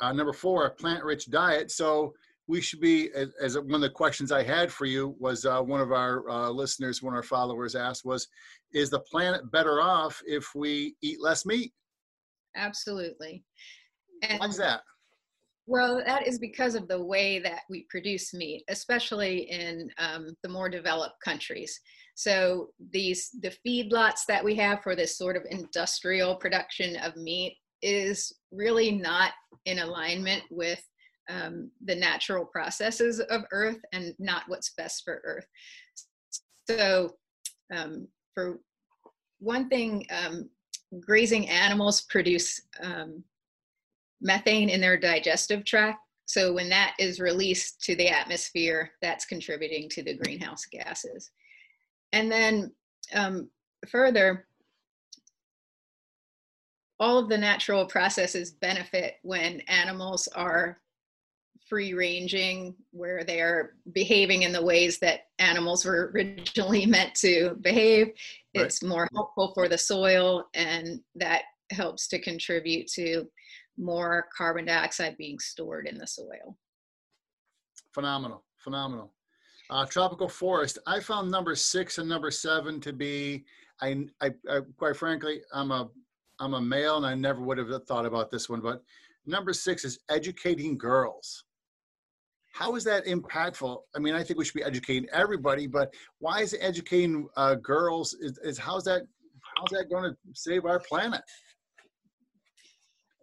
uh, 0.00 0.12
number 0.12 0.32
four, 0.32 0.66
a 0.66 0.70
plant 0.70 1.02
rich 1.02 1.28
diet. 1.30 1.70
So 1.72 2.14
we 2.46 2.60
should 2.60 2.80
be, 2.80 3.10
as, 3.12 3.30
as, 3.40 3.58
one 3.58 3.74
of 3.74 3.80
the 3.80 3.90
questions 3.90 4.30
I 4.30 4.44
had 4.44 4.72
for 4.72 4.86
you 4.86 5.16
was 5.18 5.44
uh, 5.44 5.60
one 5.60 5.80
of 5.80 5.92
our 5.92 6.28
uh, 6.30 6.50
listeners, 6.50 7.02
one 7.02 7.14
of 7.14 7.16
our 7.16 7.22
followers 7.22 7.74
asked 7.74 8.04
was, 8.04 8.28
is 8.72 8.90
the 8.90 9.00
planet 9.00 9.50
better 9.50 9.82
off 9.82 10.22
if 10.26 10.54
we 10.54 10.94
eat 11.02 11.20
less 11.20 11.44
meat? 11.44 11.72
Absolutely. 12.56 13.44
And, 14.22 14.40
Why's 14.40 14.56
that? 14.58 14.80
Well, 15.66 16.02
that 16.06 16.26
is 16.26 16.38
because 16.38 16.74
of 16.74 16.88
the 16.88 17.02
way 17.02 17.38
that 17.40 17.60
we 17.68 17.86
produce 17.90 18.32
meat, 18.32 18.64
especially 18.68 19.50
in 19.50 19.90
um, 19.98 20.34
the 20.42 20.48
more 20.48 20.70
developed 20.70 21.20
countries. 21.22 21.78
So 22.14 22.70
these 22.90 23.30
the 23.42 23.52
feedlots 23.66 24.20
that 24.28 24.42
we 24.42 24.54
have 24.56 24.82
for 24.82 24.96
this 24.96 25.18
sort 25.18 25.36
of 25.36 25.42
industrial 25.50 26.36
production 26.36 26.96
of 26.96 27.16
meat 27.16 27.58
is 27.82 28.32
really 28.50 28.90
not 28.90 29.32
in 29.66 29.80
alignment 29.80 30.42
with 30.50 30.82
um, 31.28 31.70
the 31.84 31.94
natural 31.94 32.44
processes 32.44 33.20
of 33.20 33.42
Earth 33.52 33.78
and 33.92 34.14
not 34.18 34.44
what's 34.48 34.72
best 34.76 35.02
for 35.04 35.20
Earth. 35.24 35.46
So, 36.68 37.14
um, 37.74 38.08
for 38.34 38.58
one 39.38 39.68
thing, 39.68 40.06
um, 40.10 40.48
grazing 41.00 41.48
animals 41.48 42.02
produce 42.02 42.62
um, 42.82 43.22
methane 44.20 44.68
in 44.68 44.80
their 44.80 44.96
digestive 44.96 45.64
tract. 45.64 45.98
So, 46.26 46.52
when 46.52 46.68
that 46.68 46.94
is 46.98 47.20
released 47.20 47.82
to 47.84 47.96
the 47.96 48.08
atmosphere, 48.08 48.90
that's 49.00 49.24
contributing 49.24 49.88
to 49.90 50.02
the 50.02 50.14
greenhouse 50.14 50.66
gases. 50.66 51.30
And 52.12 52.30
then, 52.30 52.72
um, 53.14 53.50
further, 53.88 54.46
all 57.00 57.18
of 57.18 57.28
the 57.28 57.38
natural 57.38 57.86
processes 57.86 58.50
benefit 58.50 59.14
when 59.22 59.60
animals 59.68 60.28
are 60.34 60.80
free 61.68 61.94
ranging, 61.94 62.74
where 62.92 63.24
they're 63.24 63.74
behaving 63.92 64.42
in 64.42 64.52
the 64.52 64.64
ways 64.64 64.98
that 64.98 65.26
animals 65.38 65.84
were 65.84 66.10
originally 66.14 66.86
meant 66.86 67.14
to 67.14 67.56
behave. 67.60 68.08
Right. 68.56 68.66
It's 68.66 68.82
more 68.82 69.08
helpful 69.14 69.52
for 69.54 69.68
the 69.68 69.78
soil, 69.78 70.44
and 70.54 71.00
that 71.16 71.42
helps 71.70 72.08
to 72.08 72.18
contribute 72.18 72.88
to 72.88 73.28
more 73.78 74.26
carbon 74.36 74.66
dioxide 74.66 75.16
being 75.16 75.38
stored 75.38 75.86
in 75.86 75.98
the 75.98 76.06
soil. 76.06 76.56
Phenomenal, 77.94 78.44
phenomenal. 78.58 79.12
Uh, 79.70 79.84
tropical 79.86 80.28
forest. 80.28 80.78
I 80.86 81.00
found 81.00 81.30
number 81.30 81.54
six 81.54 81.98
and 81.98 82.08
number 82.08 82.30
seven 82.30 82.80
to 82.80 82.92
be. 82.92 83.44
I, 83.80 84.06
I, 84.20 84.30
I 84.50 84.60
quite 84.76 84.96
frankly, 84.96 85.42
I'm 85.52 85.70
a 85.70 85.88
I'm 86.40 86.54
a 86.54 86.60
male, 86.60 86.96
and 86.96 87.06
I 87.06 87.14
never 87.14 87.40
would 87.42 87.58
have 87.58 87.68
thought 87.84 88.06
about 88.06 88.30
this 88.30 88.48
one. 88.48 88.60
But 88.60 88.82
number 89.26 89.52
six 89.52 89.84
is 89.84 89.98
educating 90.08 90.78
girls 90.78 91.44
how 92.58 92.74
is 92.74 92.82
that 92.82 93.06
impactful? 93.06 93.82
I 93.94 94.00
mean, 94.00 94.14
I 94.14 94.24
think 94.24 94.36
we 94.36 94.44
should 94.44 94.54
be 94.54 94.64
educating 94.64 95.08
everybody, 95.12 95.68
but 95.68 95.94
why 96.18 96.40
is 96.40 96.56
educating 96.60 97.28
uh, 97.36 97.54
girls? 97.54 98.14
Is, 98.14 98.36
is 98.38 98.58
how's 98.58 98.82
that? 98.84 99.02
How's 99.56 99.78
that 99.78 99.88
going 99.88 100.10
to 100.10 100.16
save 100.34 100.64
our 100.64 100.80
planet? 100.80 101.20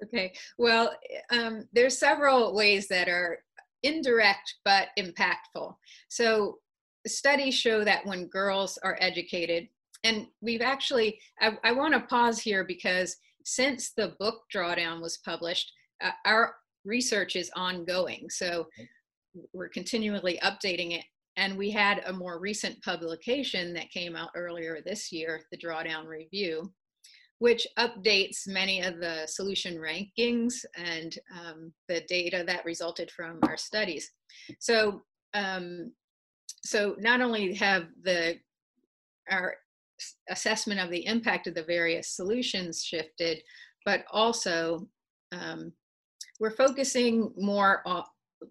Okay, 0.03 0.33
well, 0.57 0.93
um, 1.31 1.67
there's 1.73 1.97
several 1.97 2.53
ways 2.53 2.87
that 2.89 3.07
are 3.07 3.39
indirect 3.83 4.55
but 4.65 4.89
impactful. 4.99 5.75
So 6.09 6.59
studies 7.07 7.55
show 7.55 7.83
that 7.83 8.05
when 8.05 8.27
girls 8.27 8.77
are 8.83 8.97
educated, 8.99 9.67
and 10.03 10.27
we've 10.41 10.61
actually, 10.61 11.19
I, 11.39 11.57
I 11.63 11.71
want 11.71 11.93
to 11.93 12.01
pause 12.01 12.39
here 12.39 12.63
because 12.63 13.15
since 13.43 13.91
the 13.91 14.15
book 14.19 14.41
Drawdown 14.53 15.01
was 15.01 15.19
published, 15.19 15.71
uh, 16.03 16.11
our 16.25 16.55
research 16.83 17.35
is 17.35 17.51
ongoing. 17.55 18.29
So 18.29 18.67
we're 19.53 19.69
continually 19.69 20.39
updating 20.43 20.97
it. 20.97 21.03
And 21.37 21.57
we 21.57 21.69
had 21.69 22.01
a 22.05 22.13
more 22.13 22.39
recent 22.39 22.81
publication 22.81 23.73
that 23.73 23.91
came 23.91 24.15
out 24.15 24.29
earlier 24.35 24.79
this 24.85 25.11
year, 25.11 25.41
the 25.51 25.57
Drawdown 25.57 26.05
Review, 26.05 26.71
which 27.39 27.67
updates 27.77 28.47
many 28.47 28.81
of 28.81 28.99
the 28.99 29.25
solution 29.27 29.77
rankings 29.77 30.63
and 30.77 31.17
um, 31.33 31.73
the 31.89 32.01
data 32.07 32.43
that 32.47 32.65
resulted 32.65 33.11
from 33.11 33.39
our 33.43 33.57
studies. 33.57 34.11
So, 34.59 35.03
um, 35.33 35.91
so 36.63 36.95
not 36.99 37.21
only 37.21 37.53
have 37.55 37.87
the 38.03 38.39
our 39.31 39.55
assessment 40.29 40.79
of 40.79 40.89
the 40.91 41.05
impact 41.05 41.47
of 41.47 41.55
the 41.55 41.63
various 41.63 42.09
solutions 42.09 42.83
shifted, 42.83 43.41
but 43.85 44.03
also 44.11 44.87
um, 45.31 45.71
we're 46.39 46.51
focusing 46.51 47.31
more 47.37 47.81
on, 47.85 48.03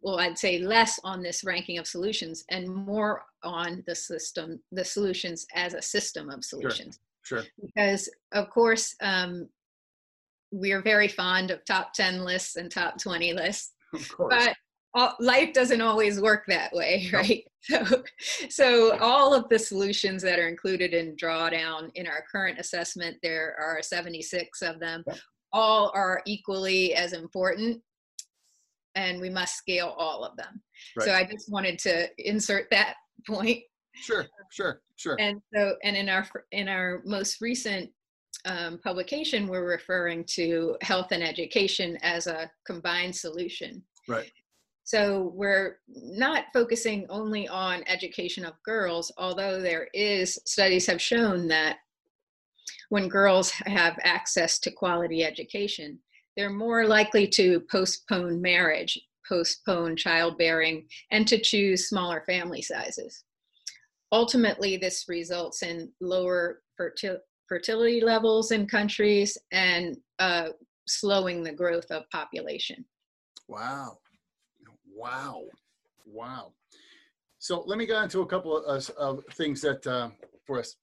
well 0.03 0.19
i'd 0.19 0.38
say 0.38 0.59
less 0.59 0.99
on 1.05 1.23
this 1.23 1.45
ranking 1.45 1.79
of 1.79 1.87
solutions 1.87 2.45
and 2.50 2.67
more 2.69 3.23
on 3.43 3.83
the 3.87 3.95
system 3.95 4.59
the 4.73 4.85
solutions 4.85 5.47
as 5.55 5.75
a 5.75 5.83
system 5.83 6.31
of 6.31 6.45
solutions 6.45 6.97
sure, 6.97 7.13
sure. 7.25 7.43
because 7.61 8.09
of 8.33 8.49
course 8.50 8.95
um, 9.02 9.49
we 10.52 10.73
are 10.73 10.83
very 10.83 11.09
fond 11.09 11.50
of 11.50 11.64
top 11.64 11.93
10 11.93 12.25
lists 12.25 12.57
and 12.57 12.71
top 12.71 12.99
20 13.00 13.33
lists 13.33 13.73
Of 13.95 14.09
course. 14.09 14.35
but 14.37 14.57
all, 14.97 15.14
life 15.19 15.52
doesn't 15.52 15.81
always 15.81 16.21
work 16.21 16.45
that 16.49 16.73
way 16.73 17.09
right 17.12 17.45
so 17.62 18.02
so 18.49 18.99
all 18.99 19.35
of 19.35 19.49
the 19.49 19.59
solutions 19.59 20.23
that 20.23 20.38
are 20.38 20.49
included 20.49 20.95
in 20.95 21.16
drawdown 21.16 21.90
in 21.95 22.07
our 22.07 22.25
current 22.31 22.59
assessment 22.59 23.16
there 23.23 23.57
are 23.61 23.83
76 23.83 24.62
of 24.62 24.78
them 24.78 25.02
yep. 25.07 25.19
all 25.52 25.90
are 25.95 26.23
equally 26.26 26.95
as 26.95 27.12
important 27.12 27.83
and 28.95 29.21
we 29.21 29.31
must 29.31 29.57
scale 29.57 29.95
all 29.99 30.25
of 30.25 30.37
them. 30.37 30.61
Right. 30.97 31.07
So 31.07 31.12
I 31.12 31.25
just 31.25 31.50
wanted 31.50 31.78
to 31.81 32.09
insert 32.19 32.69
that 32.71 32.95
point. 33.26 33.61
Sure, 33.95 34.27
sure, 34.51 34.83
sure. 34.97 35.17
And 35.21 35.41
so, 35.55 35.77
and 35.83 35.97
in 35.97 36.09
our 36.09 36.27
in 36.53 36.69
our 36.69 37.03
most 37.05 37.41
recent 37.41 37.91
um, 38.45 38.79
publication, 38.83 39.47
we're 39.47 39.69
referring 39.69 40.25
to 40.31 40.77
health 40.83 41.09
and 41.13 41.23
education 41.23 41.97
as 42.03 42.27
a 42.27 42.51
combined 42.67 43.15
solution. 43.15 43.83
Right. 44.09 44.31
So 44.85 45.33
we're 45.35 45.79
not 45.89 46.45
focusing 46.53 47.07
only 47.09 47.49
on 47.49 47.85
education 47.87 48.45
of 48.45 48.63
girls, 48.65 49.11
although 49.17 49.61
there 49.61 49.89
is 49.95 50.39
studies 50.45 50.87
have 50.87 51.01
shown 51.01 51.49
that 51.49 51.79
when 52.91 53.09
girls 53.09 53.51
have 53.51 53.99
access 54.03 54.59
to 54.59 54.71
quality 54.71 55.25
education, 55.25 55.99
they're 56.37 56.51
more 56.51 56.87
likely 56.87 57.27
to 57.29 57.61
postpone 57.71 58.43
marriage, 58.43 59.01
postpone 59.27 59.97
childbearing, 59.97 60.87
and 61.11 61.27
to 61.29 61.41
choose 61.41 61.89
smaller 61.89 62.23
family 62.27 62.61
sizes. 62.61 63.25
Ultimately, 64.14 64.76
this 64.76 65.06
results 65.09 65.64
in 65.64 65.90
lower 66.00 66.62
fertil- 66.80 67.18
fertility 67.49 68.00
levels 68.00 68.52
in 68.52 68.64
countries 68.64 69.37
and 69.50 69.97
uh, 70.21 70.50
slowing 70.87 71.42
the 71.42 71.50
growth 71.50 71.90
of 71.90 72.09
population. 72.11 72.85
Wow. 73.49 73.99
Wow. 74.94 75.42
Wow. 76.06 76.52
So 77.40 77.64
let 77.66 77.76
me 77.76 77.87
go 77.87 78.00
into 78.04 78.21
a 78.21 78.26
couple 78.26 78.56
of, 78.56 78.88
of 78.90 79.25
things 79.33 79.61
that 79.62 79.85
uh, 79.85 80.11
for 80.47 80.61
us 80.61 80.76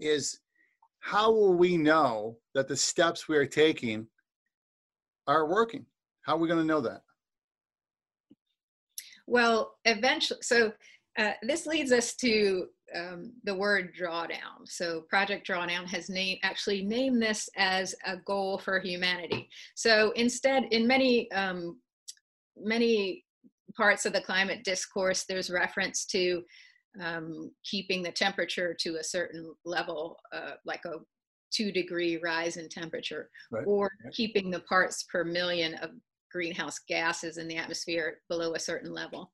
is 0.00 0.40
how 0.98 1.30
will 1.30 1.54
we 1.54 1.76
know 1.76 2.38
that 2.56 2.66
the 2.66 2.76
steps 2.76 3.28
we 3.28 3.36
are 3.36 3.46
taking 3.46 4.08
are 5.28 5.46
working? 5.46 5.86
How 6.22 6.34
are 6.34 6.38
we 6.38 6.48
going 6.48 6.58
to 6.58 6.66
know 6.66 6.80
that? 6.80 7.02
Well, 9.28 9.76
eventually, 9.84 10.40
so 10.42 10.72
uh, 11.18 11.32
this 11.42 11.66
leads 11.66 11.92
us 11.92 12.14
to 12.16 12.66
um, 12.96 13.32
the 13.44 13.54
word 13.54 13.92
drawdown. 13.98 14.66
So 14.66 15.02
Project 15.08 15.46
Drawdown 15.46 15.86
has 15.86 16.08
named 16.08 16.40
actually 16.42 16.84
named 16.84 17.22
this 17.22 17.48
as 17.56 17.94
a 18.06 18.16
goal 18.16 18.58
for 18.58 18.80
humanity. 18.80 19.48
So 19.74 20.12
instead, 20.12 20.64
in 20.70 20.86
many 20.86 21.30
um, 21.32 21.78
many 22.56 23.24
parts 23.76 24.04
of 24.06 24.12
the 24.12 24.20
climate 24.20 24.64
discourse, 24.64 25.24
there's 25.24 25.50
reference 25.50 26.04
to 26.06 26.42
um, 27.00 27.50
keeping 27.64 28.02
the 28.02 28.12
temperature 28.12 28.76
to 28.80 28.96
a 28.96 29.04
certain 29.04 29.54
level, 29.64 30.18
uh, 30.32 30.52
like 30.64 30.84
a 30.84 30.98
two 31.52 31.72
degree 31.72 32.18
rise 32.22 32.56
in 32.56 32.68
temperature 32.68 33.28
right. 33.50 33.64
or 33.66 33.90
keeping 34.12 34.50
the 34.50 34.60
parts 34.60 35.04
per 35.04 35.24
million 35.24 35.74
of 35.76 35.90
greenhouse 36.30 36.78
gases 36.88 37.36
in 37.36 37.46
the 37.46 37.56
atmosphere 37.56 38.18
below 38.30 38.54
a 38.54 38.58
certain 38.58 38.92
level. 38.92 39.30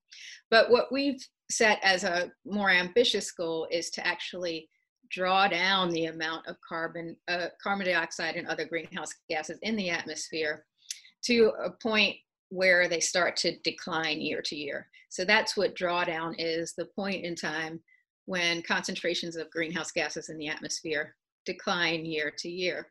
But 0.50 0.70
what 0.70 0.90
we've 0.90 1.24
set 1.50 1.78
as 1.82 2.04
a 2.04 2.30
more 2.44 2.70
ambitious 2.70 3.30
goal 3.32 3.66
is 3.70 3.90
to 3.90 4.06
actually 4.06 4.68
draw 5.10 5.48
down 5.48 5.90
the 5.90 6.06
amount 6.06 6.46
of 6.46 6.56
carbon, 6.66 7.16
uh, 7.28 7.46
carbon 7.62 7.86
dioxide 7.86 8.36
and 8.36 8.46
other 8.46 8.66
greenhouse 8.66 9.14
gases 9.30 9.58
in 9.62 9.74
the 9.76 9.88
atmosphere 9.88 10.64
to 11.24 11.52
a 11.64 11.70
point 11.82 12.16
where 12.50 12.88
they 12.88 13.00
start 13.00 13.36
to 13.36 13.58
decline 13.60 14.20
year 14.20 14.42
to 14.42 14.56
year. 14.56 14.88
So 15.08 15.24
that's 15.24 15.56
what 15.56 15.74
drawdown 15.74 16.34
is, 16.38 16.74
the 16.76 16.86
point 16.96 17.24
in 17.24 17.34
time 17.34 17.80
when 18.26 18.62
concentrations 18.62 19.36
of 19.36 19.50
greenhouse 19.50 19.90
gases 19.90 20.28
in 20.28 20.36
the 20.36 20.48
atmosphere 20.48 21.16
decline 21.46 22.04
year 22.04 22.32
to 22.38 22.48
year. 22.48 22.90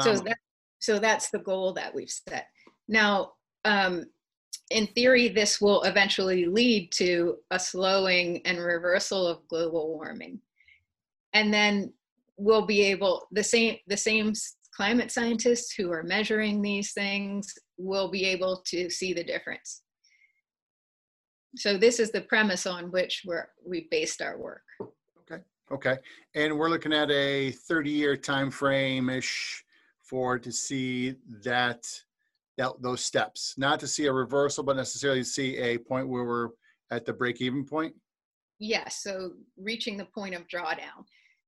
So 0.00 0.14
that, 0.14 0.38
so 0.78 0.98
that's 0.98 1.30
the 1.30 1.40
goal 1.40 1.72
that 1.72 1.94
we've 1.94 2.10
set. 2.10 2.46
Now, 2.88 3.32
um, 3.64 4.04
in 4.70 4.86
theory, 4.88 5.28
this 5.28 5.60
will 5.60 5.82
eventually 5.82 6.46
lead 6.46 6.90
to 6.92 7.36
a 7.50 7.58
slowing 7.58 8.44
and 8.46 8.58
reversal 8.58 9.26
of 9.26 9.46
global 9.48 9.88
warming. 9.88 10.40
And 11.34 11.52
then 11.52 11.92
we'll 12.36 12.66
be 12.66 12.82
able, 12.82 13.28
the 13.30 13.44
same, 13.44 13.76
the 13.86 13.96
same 13.96 14.32
climate 14.74 15.10
scientists 15.10 15.72
who 15.72 15.92
are 15.92 16.02
measuring 16.02 16.60
these 16.60 16.92
things 16.92 17.54
will 17.78 18.10
be 18.10 18.24
able 18.24 18.62
to 18.66 18.90
see 18.90 19.12
the 19.12 19.24
difference. 19.24 19.82
So 21.56 21.78
this 21.78 22.00
is 22.00 22.10
the 22.10 22.20
premise 22.22 22.66
on 22.66 22.90
which 22.90 23.22
we're, 23.24 23.48
we 23.64 23.88
based 23.90 24.20
our 24.20 24.36
work. 24.36 24.62
Okay, 25.20 25.42
Okay. 25.70 25.96
and 26.34 26.58
we're 26.58 26.68
looking 26.68 26.92
at 26.92 27.10
a 27.10 27.52
30 27.52 27.90
year 27.90 28.16
time 28.16 28.50
frame 28.50 29.08
ish 29.08 29.64
for 30.02 30.38
to 30.38 30.52
see 30.52 31.14
that 31.42 31.86
that 32.56 32.72
those 32.80 33.04
steps, 33.04 33.54
not 33.56 33.80
to 33.80 33.86
see 33.86 34.06
a 34.06 34.12
reversal, 34.12 34.64
but 34.64 34.76
necessarily 34.76 35.22
see 35.22 35.56
a 35.58 35.78
point 35.78 36.08
where 36.08 36.24
we're 36.24 36.48
at 36.90 37.04
the 37.04 37.12
break 37.12 37.40
even 37.40 37.64
point? 37.64 37.94
Yes, 38.58 39.02
so 39.02 39.32
reaching 39.58 39.96
the 39.96 40.06
point 40.06 40.34
of 40.34 40.48
drawdown. 40.48 41.04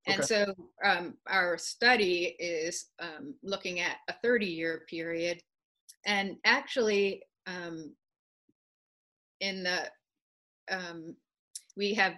And 0.06 0.20
Okay. 0.20 0.26
so 0.26 0.54
um, 0.84 1.14
our 1.26 1.58
study 1.58 2.36
is 2.38 2.86
um, 3.00 3.34
looking 3.42 3.80
at 3.80 3.96
a 4.08 4.14
30 4.22 4.46
year 4.46 4.84
period. 4.88 5.42
And 6.06 6.36
actually, 6.44 7.22
um, 7.46 7.94
in 9.40 9.62
the, 9.62 9.90
um, 10.70 11.16
we 11.76 11.94
have 11.94 12.14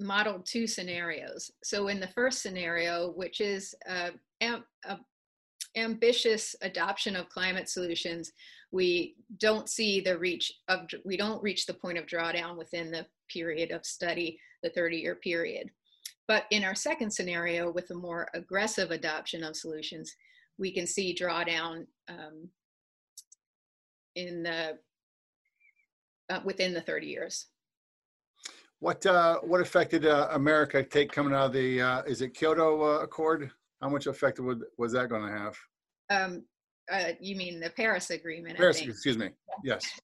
modeled 0.00 0.46
two 0.46 0.66
scenarios. 0.66 1.50
So 1.62 1.88
in 1.88 2.00
the 2.00 2.08
first 2.08 2.42
scenario, 2.42 3.12
which 3.12 3.40
is 3.40 3.74
uh, 3.88 4.10
am, 4.40 4.64
a 4.84 4.98
ambitious 5.76 6.54
adoption 6.62 7.16
of 7.16 7.28
climate 7.28 7.68
solutions, 7.68 8.32
we 8.70 9.16
don't 9.38 9.68
see 9.68 10.00
the 10.00 10.18
reach 10.18 10.52
of, 10.68 10.80
we 11.04 11.16
don't 11.16 11.42
reach 11.42 11.66
the 11.66 11.74
point 11.74 11.98
of 11.98 12.06
drawdown 12.06 12.56
within 12.56 12.90
the 12.90 13.06
period 13.28 13.70
of 13.70 13.84
study, 13.84 14.38
the 14.62 14.70
30 14.70 14.96
year 14.96 15.14
period. 15.16 15.70
But 16.26 16.44
in 16.50 16.64
our 16.64 16.74
second 16.74 17.10
scenario, 17.10 17.70
with 17.70 17.90
a 17.90 17.94
more 17.94 18.28
aggressive 18.34 18.90
adoption 18.90 19.44
of 19.44 19.56
solutions, 19.56 20.14
we 20.58 20.72
can 20.72 20.86
see 20.86 21.14
drawdown 21.14 21.86
um, 22.08 22.48
in 24.14 24.42
the 24.42 24.78
uh, 26.30 26.40
within 26.44 26.72
the 26.72 26.80
30 26.80 27.06
years. 27.06 27.46
What 28.80 29.04
uh, 29.06 29.38
what 29.40 29.60
affected 29.60 30.06
uh, 30.06 30.28
America 30.32 30.82
take 30.82 31.12
coming 31.12 31.34
out 31.34 31.46
of 31.46 31.52
the 31.52 31.80
uh, 31.80 32.02
is 32.02 32.22
it 32.22 32.34
Kyoto 32.34 32.82
uh, 32.82 32.98
Accord? 33.00 33.50
How 33.84 33.90
much 33.90 34.06
effect 34.06 34.40
would, 34.40 34.62
was 34.78 34.92
that 34.92 35.10
going 35.10 35.30
to 35.30 35.38
have? 35.38 35.56
Um, 36.08 36.44
uh, 36.90 37.12
you 37.20 37.36
mean 37.36 37.60
the 37.60 37.68
Paris 37.68 38.08
Agreement? 38.08 38.54
I 38.54 38.58
Paris, 38.58 38.80
excuse 38.80 39.18
me. 39.18 39.28
Yes. 39.62 39.84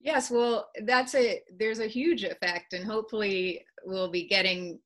Yes, 0.00 0.30
well, 0.30 0.68
that's 0.84 1.16
a 1.16 1.42
there's 1.58 1.80
a 1.80 1.88
huge 1.88 2.22
effect, 2.22 2.74
and 2.74 2.84
hopefully 2.84 3.64
we'll 3.84 4.08
be 4.08 4.28
getting 4.28 4.78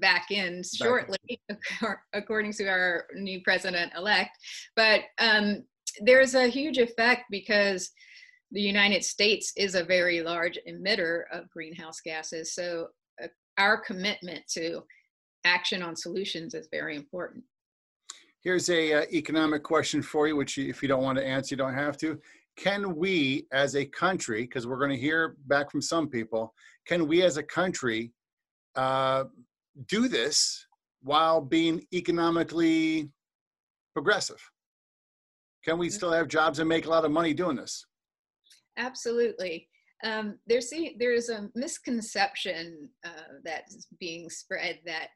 back 0.00 0.30
in 0.30 0.62
shortly, 0.62 1.16
accor- 1.50 2.00
according 2.12 2.52
to 2.52 2.68
our 2.68 3.06
new 3.14 3.40
president-elect. 3.42 4.30
But 4.76 5.00
um, 5.18 5.64
there's 6.02 6.34
a 6.34 6.48
huge 6.48 6.76
effect 6.76 7.24
because 7.30 7.90
the 8.50 8.60
United 8.60 9.02
States 9.02 9.50
is 9.56 9.74
a 9.74 9.82
very 9.82 10.20
large 10.20 10.58
emitter 10.68 11.22
of 11.32 11.48
greenhouse 11.48 12.02
gases. 12.04 12.54
So 12.54 12.88
uh, 13.22 13.28
our 13.56 13.78
commitment 13.80 14.42
to 14.50 14.82
action 15.44 15.82
on 15.82 15.96
solutions 15.96 16.52
is 16.52 16.68
very 16.70 16.96
important. 16.96 17.44
Here's 18.42 18.70
a 18.70 18.92
uh, 18.92 19.06
economic 19.12 19.62
question 19.62 20.00
for 20.00 20.28
you, 20.28 20.36
which 20.36 20.58
if 20.58 20.82
you 20.82 20.88
don't 20.88 21.02
want 21.02 21.18
to 21.18 21.26
answer, 21.26 21.54
you 21.54 21.56
don't 21.56 21.74
have 21.74 21.96
to. 21.98 22.20
Can 22.56 22.96
we, 22.96 23.46
as 23.52 23.76
a 23.76 23.84
country, 23.84 24.42
because 24.42 24.66
we're 24.66 24.78
going 24.78 24.90
to 24.90 24.96
hear 24.96 25.36
back 25.46 25.70
from 25.70 25.82
some 25.82 26.08
people, 26.08 26.54
can 26.86 27.06
we 27.06 27.22
as 27.22 27.36
a 27.36 27.42
country 27.42 28.12
uh, 28.76 29.24
do 29.88 30.08
this 30.08 30.66
while 31.02 31.40
being 31.40 31.84
economically 31.92 33.10
progressive? 33.94 34.40
Can 35.64 35.78
we 35.78 35.90
still 35.90 36.12
have 36.12 36.28
jobs 36.28 36.60
and 36.60 36.68
make 36.68 36.86
a 36.86 36.90
lot 36.90 37.04
of 37.04 37.10
money 37.10 37.34
doing 37.34 37.56
this? 37.56 37.84
Absolutely. 38.76 39.68
Um, 40.04 40.38
there's 40.46 40.72
there's 40.98 41.28
a 41.28 41.50
misconception 41.56 42.88
uh, 43.04 43.34
that's 43.44 43.88
being 43.98 44.30
spread 44.30 44.78
that 44.86 45.08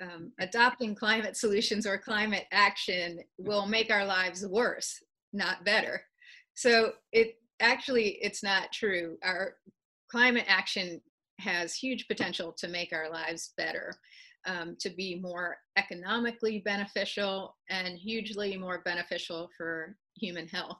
um, 0.00 0.32
adopting 0.40 0.94
climate 0.94 1.36
solutions 1.36 1.86
or 1.86 1.98
climate 1.98 2.46
action 2.52 3.20
will 3.38 3.66
make 3.66 3.90
our 3.90 4.04
lives 4.04 4.46
worse, 4.46 5.02
not 5.32 5.64
better. 5.64 6.02
So 6.54 6.92
it 7.12 7.36
actually 7.60 8.18
it's 8.22 8.42
not 8.42 8.72
true. 8.72 9.16
Our 9.22 9.54
climate 10.10 10.46
action 10.48 11.00
has 11.38 11.74
huge 11.74 12.08
potential 12.08 12.52
to 12.58 12.68
make 12.68 12.92
our 12.92 13.10
lives 13.10 13.52
better, 13.56 13.94
um, 14.46 14.76
to 14.80 14.90
be 14.90 15.14
more 15.14 15.56
economically 15.76 16.60
beneficial 16.60 17.56
and 17.68 17.98
hugely 17.98 18.56
more 18.56 18.82
beneficial 18.84 19.50
for 19.56 19.96
human 20.16 20.48
health. 20.48 20.78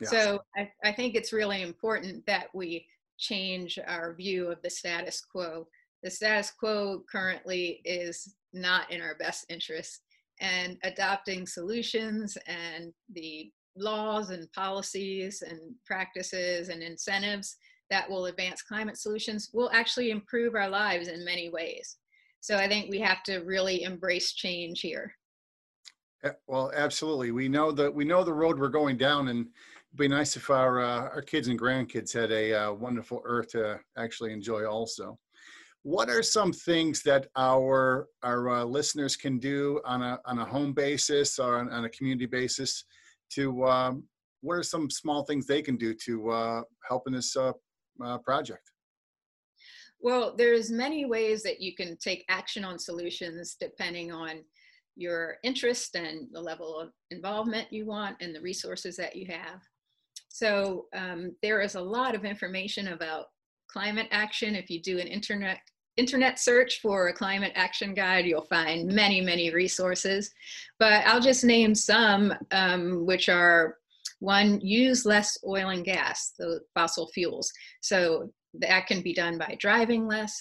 Yeah. 0.00 0.08
So 0.08 0.40
I, 0.56 0.70
I 0.84 0.92
think 0.92 1.14
it's 1.14 1.32
really 1.32 1.62
important 1.62 2.24
that 2.26 2.46
we 2.54 2.86
change 3.18 3.78
our 3.86 4.14
view 4.14 4.50
of 4.50 4.60
the 4.62 4.70
status 4.70 5.20
quo. 5.20 5.66
The 6.02 6.10
status 6.10 6.50
quo 6.50 7.02
currently 7.10 7.80
is 7.84 8.34
not 8.52 8.90
in 8.90 9.00
our 9.00 9.14
best 9.16 9.46
interest, 9.48 10.00
and 10.40 10.76
adopting 10.82 11.46
solutions 11.46 12.36
and 12.46 12.92
the 13.12 13.50
laws 13.76 14.30
and 14.30 14.50
policies 14.52 15.42
and 15.42 15.60
practices 15.86 16.68
and 16.68 16.82
incentives 16.82 17.56
that 17.90 18.08
will 18.08 18.26
advance 18.26 18.62
climate 18.62 18.98
solutions 18.98 19.50
will 19.52 19.70
actually 19.72 20.10
improve 20.10 20.54
our 20.54 20.68
lives 20.68 21.08
in 21.08 21.24
many 21.24 21.50
ways. 21.50 21.98
So 22.40 22.56
I 22.56 22.66
think 22.68 22.90
we 22.90 22.98
have 23.00 23.22
to 23.24 23.38
really 23.40 23.82
embrace 23.82 24.32
change 24.32 24.80
here. 24.80 25.14
Well, 26.46 26.72
absolutely. 26.74 27.30
We 27.30 27.48
know 27.48 27.72
that 27.72 27.92
we 27.92 28.04
know 28.04 28.24
the 28.24 28.32
road 28.32 28.58
we're 28.58 28.68
going 28.68 28.96
down, 28.96 29.28
and 29.28 29.40
it'd 29.40 29.98
be 29.98 30.08
nice 30.08 30.36
if 30.36 30.50
our 30.50 30.80
uh, 30.80 31.02
our 31.10 31.22
kids 31.22 31.48
and 31.48 31.60
grandkids 31.60 32.12
had 32.12 32.30
a 32.30 32.54
uh, 32.54 32.72
wonderful 32.72 33.22
Earth 33.24 33.48
to 33.50 33.80
actually 33.96 34.32
enjoy. 34.32 34.64
Also, 34.64 35.18
what 35.82 36.08
are 36.08 36.22
some 36.22 36.52
things 36.52 37.02
that 37.02 37.26
our 37.36 38.06
our 38.22 38.48
uh, 38.48 38.64
listeners 38.64 39.16
can 39.16 39.38
do 39.38 39.80
on 39.84 40.02
a 40.02 40.20
on 40.26 40.38
a 40.38 40.44
home 40.44 40.72
basis 40.72 41.38
or 41.38 41.58
on, 41.58 41.70
on 41.70 41.84
a 41.84 41.88
community 41.88 42.26
basis 42.26 42.84
to 43.30 43.64
um, 43.66 44.04
what 44.42 44.58
are 44.58 44.62
some 44.62 44.90
small 44.90 45.24
things 45.24 45.46
they 45.46 45.62
can 45.62 45.76
do 45.76 45.94
to 45.94 46.30
uh, 46.30 46.62
help 46.88 47.06
in 47.06 47.12
this 47.12 47.36
uh, 47.36 47.52
uh, 48.04 48.18
project? 48.18 48.70
Well, 50.00 50.34
there's 50.36 50.70
many 50.70 51.04
ways 51.04 51.42
that 51.44 51.60
you 51.60 51.74
can 51.76 51.96
take 51.96 52.24
action 52.28 52.64
on 52.64 52.78
solutions 52.78 53.56
depending 53.58 54.10
on 54.12 54.42
your 54.96 55.36
interest 55.44 55.94
and 55.94 56.26
the 56.32 56.40
level 56.40 56.78
of 56.78 56.90
involvement 57.10 57.72
you 57.72 57.86
want 57.86 58.16
and 58.20 58.34
the 58.34 58.40
resources 58.40 58.96
that 58.96 59.14
you 59.14 59.26
have. 59.30 59.60
So 60.28 60.86
um, 60.94 61.36
there 61.42 61.60
is 61.60 61.76
a 61.76 61.80
lot 61.80 62.14
of 62.14 62.24
information 62.24 62.88
about 62.88 63.26
climate 63.72 64.08
action. 64.10 64.54
If 64.54 64.70
you 64.70 64.80
do 64.80 64.98
an 64.98 65.06
internet 65.06 65.58
internet 65.96 66.38
search 66.38 66.80
for 66.80 67.08
a 67.08 67.12
climate 67.12 67.52
action 67.54 67.94
guide, 67.94 68.24
you'll 68.24 68.46
find 68.46 68.86
many, 68.88 69.20
many 69.20 69.52
resources. 69.52 70.30
But 70.78 71.04
I'll 71.06 71.20
just 71.20 71.44
name 71.44 71.74
some, 71.74 72.32
um, 72.50 73.04
which 73.04 73.28
are 73.28 73.76
one, 74.20 74.60
use 74.60 75.04
less 75.04 75.36
oil 75.44 75.68
and 75.68 75.84
gas, 75.84 76.32
the 76.38 76.60
fossil 76.74 77.10
fuels. 77.12 77.52
So 77.82 78.32
that 78.54 78.86
can 78.86 79.02
be 79.02 79.12
done 79.12 79.36
by 79.38 79.56
driving 79.60 80.06
less, 80.06 80.34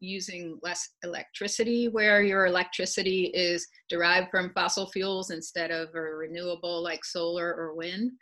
using 0.00 0.58
less 0.62 0.88
electricity 1.02 1.88
where 1.88 2.22
your 2.22 2.46
electricity 2.46 3.24
is 3.34 3.66
derived 3.88 4.30
from 4.30 4.52
fossil 4.54 4.88
fuels 4.90 5.30
instead 5.30 5.70
of 5.70 5.88
a 5.94 6.00
renewable 6.00 6.82
like 6.82 7.04
solar 7.04 7.54
or 7.54 7.74
wind, 7.74 8.12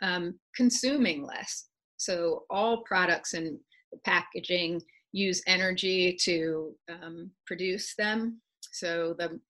um, 0.00 0.38
consuming 0.54 1.22
less. 1.24 1.68
So 1.96 2.44
all 2.48 2.84
products 2.84 3.34
and 3.34 3.58
packaging 4.04 4.82
use 5.12 5.42
energy 5.46 6.16
to 6.22 6.74
um, 6.88 7.30
produce 7.46 7.94
them. 7.96 8.40
So 8.72 9.14
the 9.18 9.40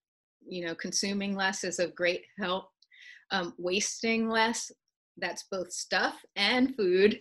you 0.46 0.66
know 0.66 0.74
consuming 0.74 1.34
less 1.34 1.64
is 1.64 1.78
of 1.78 1.94
great 1.94 2.24
help. 2.38 2.66
Um, 3.30 3.54
wasting 3.58 4.28
less, 4.28 4.70
that's 5.18 5.44
both 5.50 5.70
stuff 5.70 6.14
and 6.36 6.74
food 6.76 7.20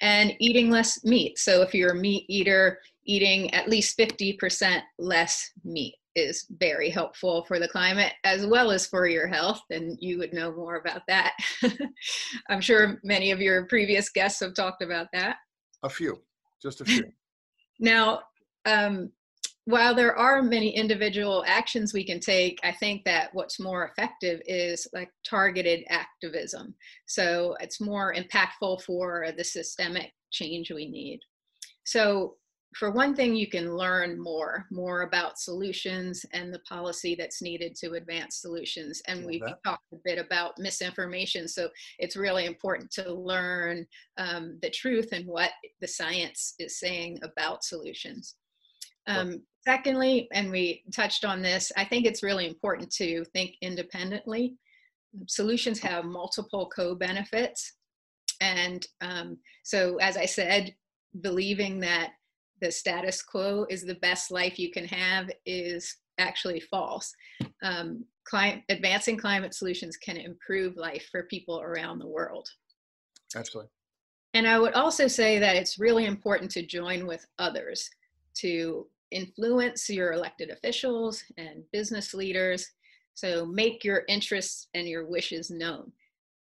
and 0.00 0.34
eating 0.38 0.70
less 0.70 1.04
meat. 1.04 1.38
So 1.38 1.62
if 1.62 1.74
you're 1.74 1.92
a 1.92 1.96
meat 1.96 2.26
eater, 2.28 2.78
eating 3.06 3.52
at 3.54 3.68
least 3.68 3.98
50% 3.98 4.80
less 4.98 5.50
meat 5.64 5.94
is 6.14 6.46
very 6.58 6.90
helpful 6.90 7.44
for 7.44 7.58
the 7.58 7.68
climate 7.68 8.12
as 8.24 8.46
well 8.46 8.70
as 8.70 8.86
for 8.86 9.06
your 9.06 9.26
health. 9.26 9.60
And 9.70 9.98
you 10.00 10.18
would 10.18 10.32
know 10.32 10.52
more 10.52 10.76
about 10.76 11.02
that. 11.08 11.32
I'm 12.48 12.60
sure 12.60 12.98
many 13.04 13.30
of 13.30 13.40
your 13.40 13.66
previous 13.66 14.08
guests 14.10 14.40
have 14.40 14.54
talked 14.54 14.82
about 14.82 15.08
that. 15.12 15.36
A 15.82 15.90
few, 15.90 16.22
just 16.62 16.80
a 16.80 16.84
few. 16.84 17.04
Now, 17.78 18.20
um, 18.64 19.10
while 19.66 19.94
there 19.94 20.16
are 20.16 20.42
many 20.42 20.70
individual 20.70 21.44
actions 21.46 21.92
we 21.92 22.04
can 22.04 22.20
take, 22.20 22.58
I 22.62 22.72
think 22.72 23.04
that 23.04 23.34
what's 23.34 23.60
more 23.60 23.84
effective 23.84 24.40
is 24.46 24.86
like 24.94 25.10
targeted 25.28 25.84
activism. 25.88 26.74
So 27.06 27.56
it's 27.60 27.80
more 27.80 28.14
impactful 28.14 28.82
for 28.82 29.26
the 29.36 29.44
systemic 29.44 30.12
change 30.30 30.70
we 30.70 30.88
need. 30.88 31.20
So 31.84 32.36
for 32.78 32.90
one 32.90 33.14
thing, 33.14 33.34
you 33.34 33.48
can 33.48 33.74
learn 33.74 34.20
more, 34.20 34.66
more 34.70 35.02
about 35.02 35.38
solutions 35.38 36.26
and 36.32 36.52
the 36.52 36.58
policy 36.60 37.14
that's 37.14 37.40
needed 37.40 37.74
to 37.76 37.92
advance 37.92 38.36
solutions. 38.36 39.00
And 39.08 39.24
we've 39.24 39.40
that. 39.40 39.62
talked 39.64 39.84
a 39.94 39.98
bit 40.04 40.18
about 40.18 40.58
misinformation. 40.58 41.48
So 41.48 41.70
it's 41.98 42.16
really 42.16 42.44
important 42.44 42.90
to 42.92 43.12
learn 43.12 43.86
um, 44.18 44.58
the 44.60 44.68
truth 44.68 45.12
and 45.12 45.26
what 45.26 45.52
the 45.80 45.88
science 45.88 46.54
is 46.58 46.78
saying 46.78 47.18
about 47.22 47.64
solutions. 47.64 48.34
Um, 49.06 49.42
secondly, 49.64 50.28
and 50.32 50.50
we 50.50 50.82
touched 50.94 51.24
on 51.24 51.40
this, 51.40 51.72
I 51.76 51.84
think 51.84 52.04
it's 52.04 52.22
really 52.22 52.46
important 52.46 52.90
to 52.96 53.24
think 53.32 53.54
independently. 53.62 54.56
solutions 55.28 55.78
have 55.80 56.04
multiple 56.04 56.68
co-benefits. 56.74 57.72
And 58.42 58.86
um, 59.00 59.38
so, 59.64 59.96
as 59.96 60.18
I 60.18 60.26
said, 60.26 60.74
believing 61.22 61.80
that 61.80 62.12
the 62.60 62.70
status 62.70 63.22
quo 63.22 63.66
is 63.68 63.84
the 63.84 63.96
best 63.96 64.30
life 64.30 64.58
you 64.58 64.70
can 64.70 64.86
have 64.86 65.30
is 65.44 65.96
actually 66.18 66.60
false. 66.60 67.12
Um, 67.62 68.04
climate, 68.24 68.64
advancing 68.68 69.16
climate 69.16 69.54
solutions 69.54 69.96
can 69.96 70.16
improve 70.16 70.76
life 70.76 71.06
for 71.10 71.24
people 71.24 71.60
around 71.60 71.98
the 71.98 72.08
world. 72.08 72.48
Absolutely. 73.34 73.70
And 74.34 74.46
I 74.46 74.58
would 74.58 74.74
also 74.74 75.06
say 75.06 75.38
that 75.38 75.56
it's 75.56 75.78
really 75.78 76.06
important 76.06 76.50
to 76.52 76.66
join 76.66 77.06
with 77.06 77.24
others 77.38 77.88
to 78.38 78.86
influence 79.10 79.88
your 79.88 80.12
elected 80.12 80.50
officials 80.50 81.22
and 81.38 81.62
business 81.72 82.12
leaders. 82.12 82.66
So 83.14 83.46
make 83.46 83.84
your 83.84 84.02
interests 84.08 84.68
and 84.74 84.86
your 84.86 85.06
wishes 85.06 85.50
known. 85.50 85.90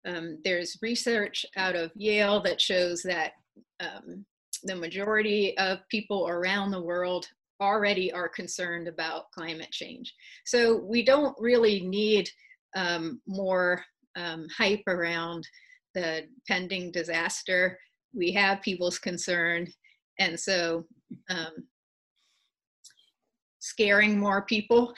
Um, 0.07 0.38
there's 0.44 0.79
research 0.81 1.44
out 1.57 1.77
of 1.77 1.92
Yale 1.94 2.40
that 2.42 2.61
shows 2.61 3.03
that 3.03 3.33
um, 3.81 4.25
the 4.64 4.77
majority 4.77 5.57
of 5.59 5.79
people 5.90 6.29
around 6.29 6.70
the 6.70 6.83
world 6.83 7.27
already 7.61 8.12
are 8.12 8.29
concerned 8.29 8.88
about 8.88 9.31
climate 9.33 9.70
change. 9.70 10.12
So 10.44 10.77
we 10.77 11.05
don't 11.05 11.35
really 11.38 11.81
need 11.81 12.29
um, 12.75 13.20
more 13.27 13.83
um, 14.16 14.46
hype 14.57 14.83
around 14.88 15.46
the 15.94 16.25
pending 16.48 16.90
disaster. 16.90 17.79
We 18.14 18.33
have 18.33 18.62
people's 18.62 18.98
concern. 18.98 19.68
And 20.18 20.38
so 20.38 20.85
um, 21.31 21.68
scaring 23.61 24.18
more 24.18 24.42
people 24.42 24.92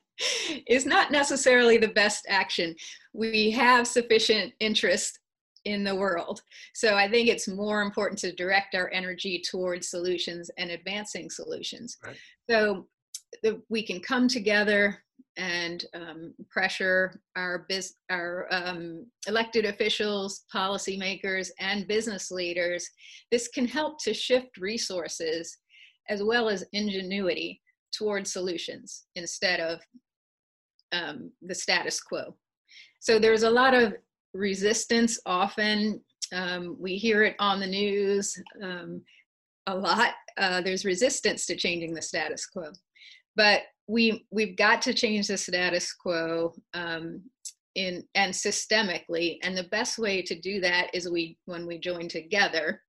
is 0.66 0.86
not 0.86 1.12
necessarily 1.12 1.76
the 1.76 1.88
best 1.88 2.26
action. 2.28 2.74
We 3.12 3.50
have 3.52 3.86
sufficient 3.86 4.52
interest 4.60 5.19
in 5.64 5.84
the 5.84 5.94
world. 5.94 6.42
So 6.74 6.96
I 6.96 7.08
think 7.08 7.28
it's 7.28 7.48
more 7.48 7.82
important 7.82 8.18
to 8.20 8.32
direct 8.32 8.74
our 8.74 8.90
energy 8.92 9.42
towards 9.48 9.88
solutions 9.88 10.50
and 10.58 10.70
advancing 10.70 11.30
solutions. 11.30 11.98
Right. 12.04 12.16
So 12.48 12.86
the, 13.42 13.62
we 13.68 13.82
can 13.84 14.00
come 14.00 14.28
together 14.28 15.02
and 15.36 15.84
um, 15.94 16.34
pressure 16.50 17.20
our 17.36 17.66
biz, 17.68 17.94
our 18.10 18.46
um, 18.50 19.06
elected 19.26 19.64
officials, 19.64 20.44
policymakers, 20.52 21.50
and 21.60 21.86
business 21.86 22.30
leaders. 22.30 22.88
This 23.30 23.48
can 23.48 23.66
help 23.66 24.02
to 24.04 24.14
shift 24.14 24.56
resources 24.58 25.56
as 26.08 26.22
well 26.22 26.48
as 26.48 26.64
ingenuity 26.72 27.60
towards 27.92 28.32
solutions 28.32 29.04
instead 29.14 29.60
of 29.60 29.80
um, 30.92 31.30
the 31.42 31.54
status 31.54 32.00
quo. 32.00 32.34
So 33.00 33.18
there's 33.18 33.44
a 33.44 33.50
lot 33.50 33.74
of 33.74 33.94
resistance 34.34 35.18
often. 35.26 36.00
Um, 36.32 36.76
we 36.78 36.96
hear 36.96 37.22
it 37.24 37.36
on 37.38 37.60
the 37.60 37.66
news 37.66 38.40
um, 38.62 39.02
a 39.66 39.74
lot. 39.74 40.14
Uh, 40.38 40.60
there's 40.60 40.84
resistance 40.84 41.46
to 41.46 41.56
changing 41.56 41.94
the 41.94 42.02
status 42.02 42.46
quo. 42.46 42.72
But 43.36 43.62
we, 43.86 44.26
we've 44.30 44.56
got 44.56 44.82
to 44.82 44.94
change 44.94 45.28
the 45.28 45.36
status 45.36 45.92
quo 45.92 46.52
um, 46.74 47.22
in, 47.74 48.04
and 48.14 48.32
systemically. 48.32 49.38
And 49.42 49.56
the 49.56 49.68
best 49.70 49.98
way 49.98 50.22
to 50.22 50.38
do 50.38 50.60
that 50.60 50.90
is 50.94 51.08
we, 51.08 51.36
when 51.46 51.66
we 51.66 51.78
join 51.78 52.08
together 52.08 52.82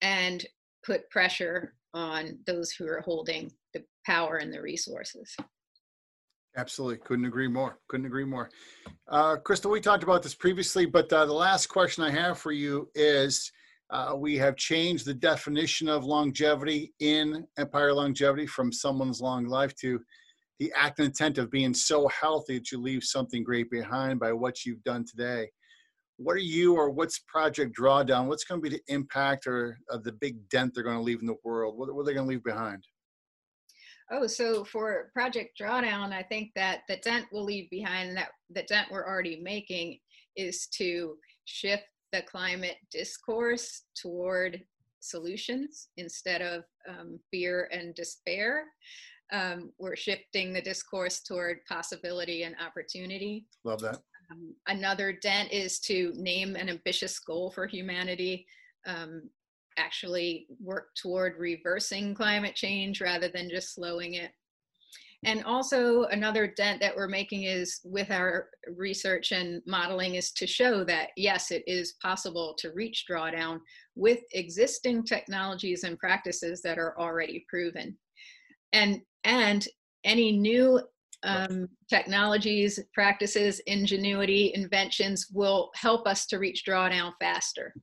and 0.00 0.44
put 0.84 1.10
pressure 1.10 1.74
on 1.94 2.38
those 2.46 2.70
who 2.70 2.86
are 2.86 3.00
holding 3.00 3.50
the 3.74 3.82
power 4.06 4.36
and 4.36 4.52
the 4.52 4.62
resources. 4.62 5.36
Absolutely. 6.58 6.98
Couldn't 6.98 7.24
agree 7.24 7.46
more. 7.46 7.78
Couldn't 7.86 8.06
agree 8.06 8.24
more. 8.24 8.50
Uh, 9.08 9.36
Crystal, 9.36 9.70
we 9.70 9.80
talked 9.80 10.02
about 10.02 10.24
this 10.24 10.34
previously, 10.34 10.86
but 10.86 11.10
uh, 11.12 11.24
the 11.24 11.32
last 11.32 11.68
question 11.68 12.02
I 12.02 12.10
have 12.10 12.36
for 12.36 12.50
you 12.50 12.90
is 12.96 13.52
uh, 13.90 14.14
we 14.16 14.36
have 14.38 14.56
changed 14.56 15.06
the 15.06 15.14
definition 15.14 15.88
of 15.88 16.04
longevity 16.04 16.92
in 16.98 17.46
Empire 17.58 17.94
Longevity 17.94 18.44
from 18.44 18.72
someone's 18.72 19.20
long 19.20 19.46
life 19.46 19.72
to 19.76 20.00
the 20.58 20.72
act 20.74 20.98
and 20.98 21.06
intent 21.06 21.38
of 21.38 21.48
being 21.48 21.72
so 21.72 22.08
healthy 22.08 22.58
that 22.58 22.72
you 22.72 22.82
leave 22.82 23.04
something 23.04 23.44
great 23.44 23.70
behind 23.70 24.18
by 24.18 24.32
what 24.32 24.66
you've 24.66 24.82
done 24.82 25.04
today. 25.08 25.48
What 26.16 26.34
are 26.34 26.38
you 26.38 26.74
or 26.74 26.90
what's 26.90 27.20
Project 27.20 27.78
Drawdown? 27.78 28.26
What's 28.26 28.42
going 28.42 28.60
to 28.60 28.68
be 28.68 28.76
the 28.76 28.92
impact 28.92 29.46
or 29.46 29.78
the 30.02 30.10
big 30.10 30.48
dent 30.48 30.74
they're 30.74 30.82
going 30.82 30.96
to 30.96 31.02
leave 31.02 31.20
in 31.20 31.28
the 31.28 31.36
world? 31.44 31.78
What, 31.78 31.94
what 31.94 32.02
are 32.02 32.04
they 32.04 32.14
going 32.14 32.26
to 32.26 32.30
leave 32.30 32.42
behind? 32.42 32.82
Oh, 34.10 34.26
so 34.26 34.64
for 34.64 35.10
Project 35.12 35.58
Drawdown, 35.60 36.12
I 36.12 36.22
think 36.22 36.50
that 36.56 36.80
the 36.88 36.96
dent 36.96 37.26
we'll 37.30 37.44
leave 37.44 37.68
behind, 37.70 38.16
that 38.16 38.30
the 38.50 38.62
dent 38.62 38.88
we're 38.90 39.06
already 39.06 39.40
making, 39.42 39.98
is 40.36 40.66
to 40.78 41.16
shift 41.44 41.84
the 42.12 42.22
climate 42.22 42.76
discourse 42.90 43.82
toward 44.00 44.62
solutions 45.00 45.88
instead 45.96 46.40
of 46.40 46.64
um, 46.88 47.18
fear 47.30 47.68
and 47.70 47.94
despair. 47.94 48.64
Um, 49.30 49.72
we're 49.78 49.96
shifting 49.96 50.52
the 50.52 50.62
discourse 50.62 51.20
toward 51.20 51.58
possibility 51.66 52.44
and 52.44 52.54
opportunity. 52.64 53.46
Love 53.64 53.80
that. 53.80 53.98
Um, 54.30 54.54
another 54.68 55.12
dent 55.12 55.52
is 55.52 55.78
to 55.80 56.12
name 56.16 56.56
an 56.56 56.68
ambitious 56.68 57.18
goal 57.18 57.50
for 57.50 57.66
humanity. 57.66 58.46
Um, 58.86 59.28
actually 59.78 60.46
work 60.60 60.88
toward 61.00 61.38
reversing 61.38 62.14
climate 62.14 62.54
change 62.54 63.00
rather 63.00 63.28
than 63.28 63.48
just 63.48 63.74
slowing 63.74 64.14
it. 64.14 64.32
And 65.24 65.42
also 65.44 66.04
another 66.04 66.46
dent 66.56 66.80
that 66.80 66.94
we're 66.94 67.08
making 67.08 67.42
is 67.42 67.80
with 67.82 68.10
our 68.12 68.50
research 68.76 69.32
and 69.32 69.60
modeling 69.66 70.14
is 70.14 70.30
to 70.32 70.46
show 70.46 70.84
that 70.84 71.08
yes, 71.16 71.50
it 71.50 71.64
is 71.66 71.94
possible 72.00 72.54
to 72.58 72.70
reach 72.70 73.04
drawdown 73.10 73.58
with 73.96 74.20
existing 74.32 75.02
technologies 75.02 75.82
and 75.82 75.98
practices 75.98 76.62
that 76.62 76.78
are 76.78 76.96
already 77.00 77.44
proven. 77.48 77.98
And, 78.72 79.00
and 79.24 79.66
any 80.04 80.30
new 80.30 80.80
um, 81.24 81.68
technologies, 81.90 82.78
practices, 82.94 83.60
ingenuity, 83.66 84.52
inventions 84.54 85.26
will 85.32 85.70
help 85.74 86.06
us 86.06 86.26
to 86.26 86.38
reach 86.38 86.62
drawdown 86.64 87.12
faster. 87.20 87.74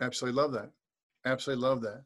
Absolutely 0.00 0.40
love 0.40 0.52
that. 0.52 0.70
Absolutely 1.24 1.66
love 1.66 1.80
that. 1.82 2.02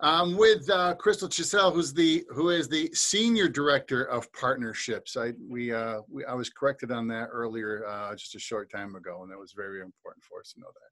Um, 0.00 0.36
with 0.36 0.68
uh, 0.68 0.94
Crystal 0.96 1.28
Chissell, 1.28 1.72
who's 1.72 1.92
the 1.92 2.24
who 2.30 2.50
is 2.50 2.68
the 2.68 2.90
senior 2.92 3.48
director 3.48 4.02
of 4.04 4.30
partnerships. 4.32 5.16
I 5.16 5.32
we, 5.48 5.72
uh, 5.72 6.00
we 6.10 6.24
I 6.24 6.34
was 6.34 6.50
corrected 6.50 6.90
on 6.90 7.06
that 7.08 7.28
earlier 7.30 7.86
uh, 7.86 8.12
just 8.16 8.34
a 8.34 8.40
short 8.40 8.68
time 8.68 8.96
ago, 8.96 9.22
and 9.22 9.30
that 9.30 9.38
was 9.38 9.52
very 9.52 9.80
important 9.80 10.24
for 10.24 10.40
us 10.40 10.52
to 10.54 10.60
know 10.60 10.66
that. 10.72 10.90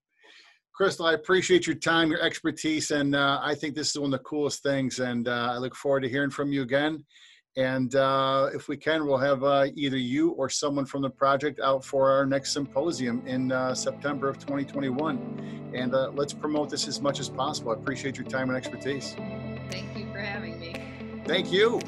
Crystal, 0.73 1.07
I 1.07 1.15
appreciate 1.15 1.67
your 1.67 1.75
time, 1.75 2.11
your 2.11 2.23
expertise, 2.23 2.93
and 2.93 3.17
uh, 3.17 3.41
I 3.43 3.57
think 3.57 3.75
this 3.75 3.91
is 3.91 3.99
one 3.99 4.15
of 4.15 4.19
the 4.21 4.25
coolest 4.25 4.63
things. 4.63 5.01
And 5.01 5.27
uh, 5.27 5.55
I 5.55 5.59
look 5.59 5.75
forward 5.75 6.03
to 6.03 6.09
hearing 6.09 6.31
from 6.31 6.53
you 6.53 6.63
again. 6.63 7.05
And 7.57 7.95
uh, 7.97 8.51
if 8.55 8.69
we 8.69 8.77
can, 8.77 9.07
we'll 9.07 9.19
have 9.19 9.43
uh, 9.43 9.67
either 9.75 9.97
you 9.97 10.31
or 10.31 10.49
someone 10.49 10.85
from 10.87 11.03
the 11.03 11.11
project 11.11 11.61
out 11.61 11.85
for 11.85 12.11
our 12.11 12.25
next 12.25 12.53
symposium 12.53 13.27
in 13.27 13.51
uh, 13.51 13.75
September 13.75 14.29
of 14.29 14.39
2021. 14.39 15.73
And 15.75 15.95
uh, 15.95 16.11
let's 16.15 16.33
promote 16.33 16.71
this 16.71 16.87
as 16.87 17.01
much 17.01 17.19
as 17.19 17.29
possible. 17.29 17.73
I 17.73 17.75
appreciate 17.75 18.17
your 18.17 18.27
time 18.27 18.49
and 18.49 18.57
expertise. 18.57 19.15
Thank 19.71 19.97
you 19.97 20.11
for 20.13 20.19
having 20.19 20.61
me. 20.61 20.77
Thank 21.25 21.53
you. 21.53 21.81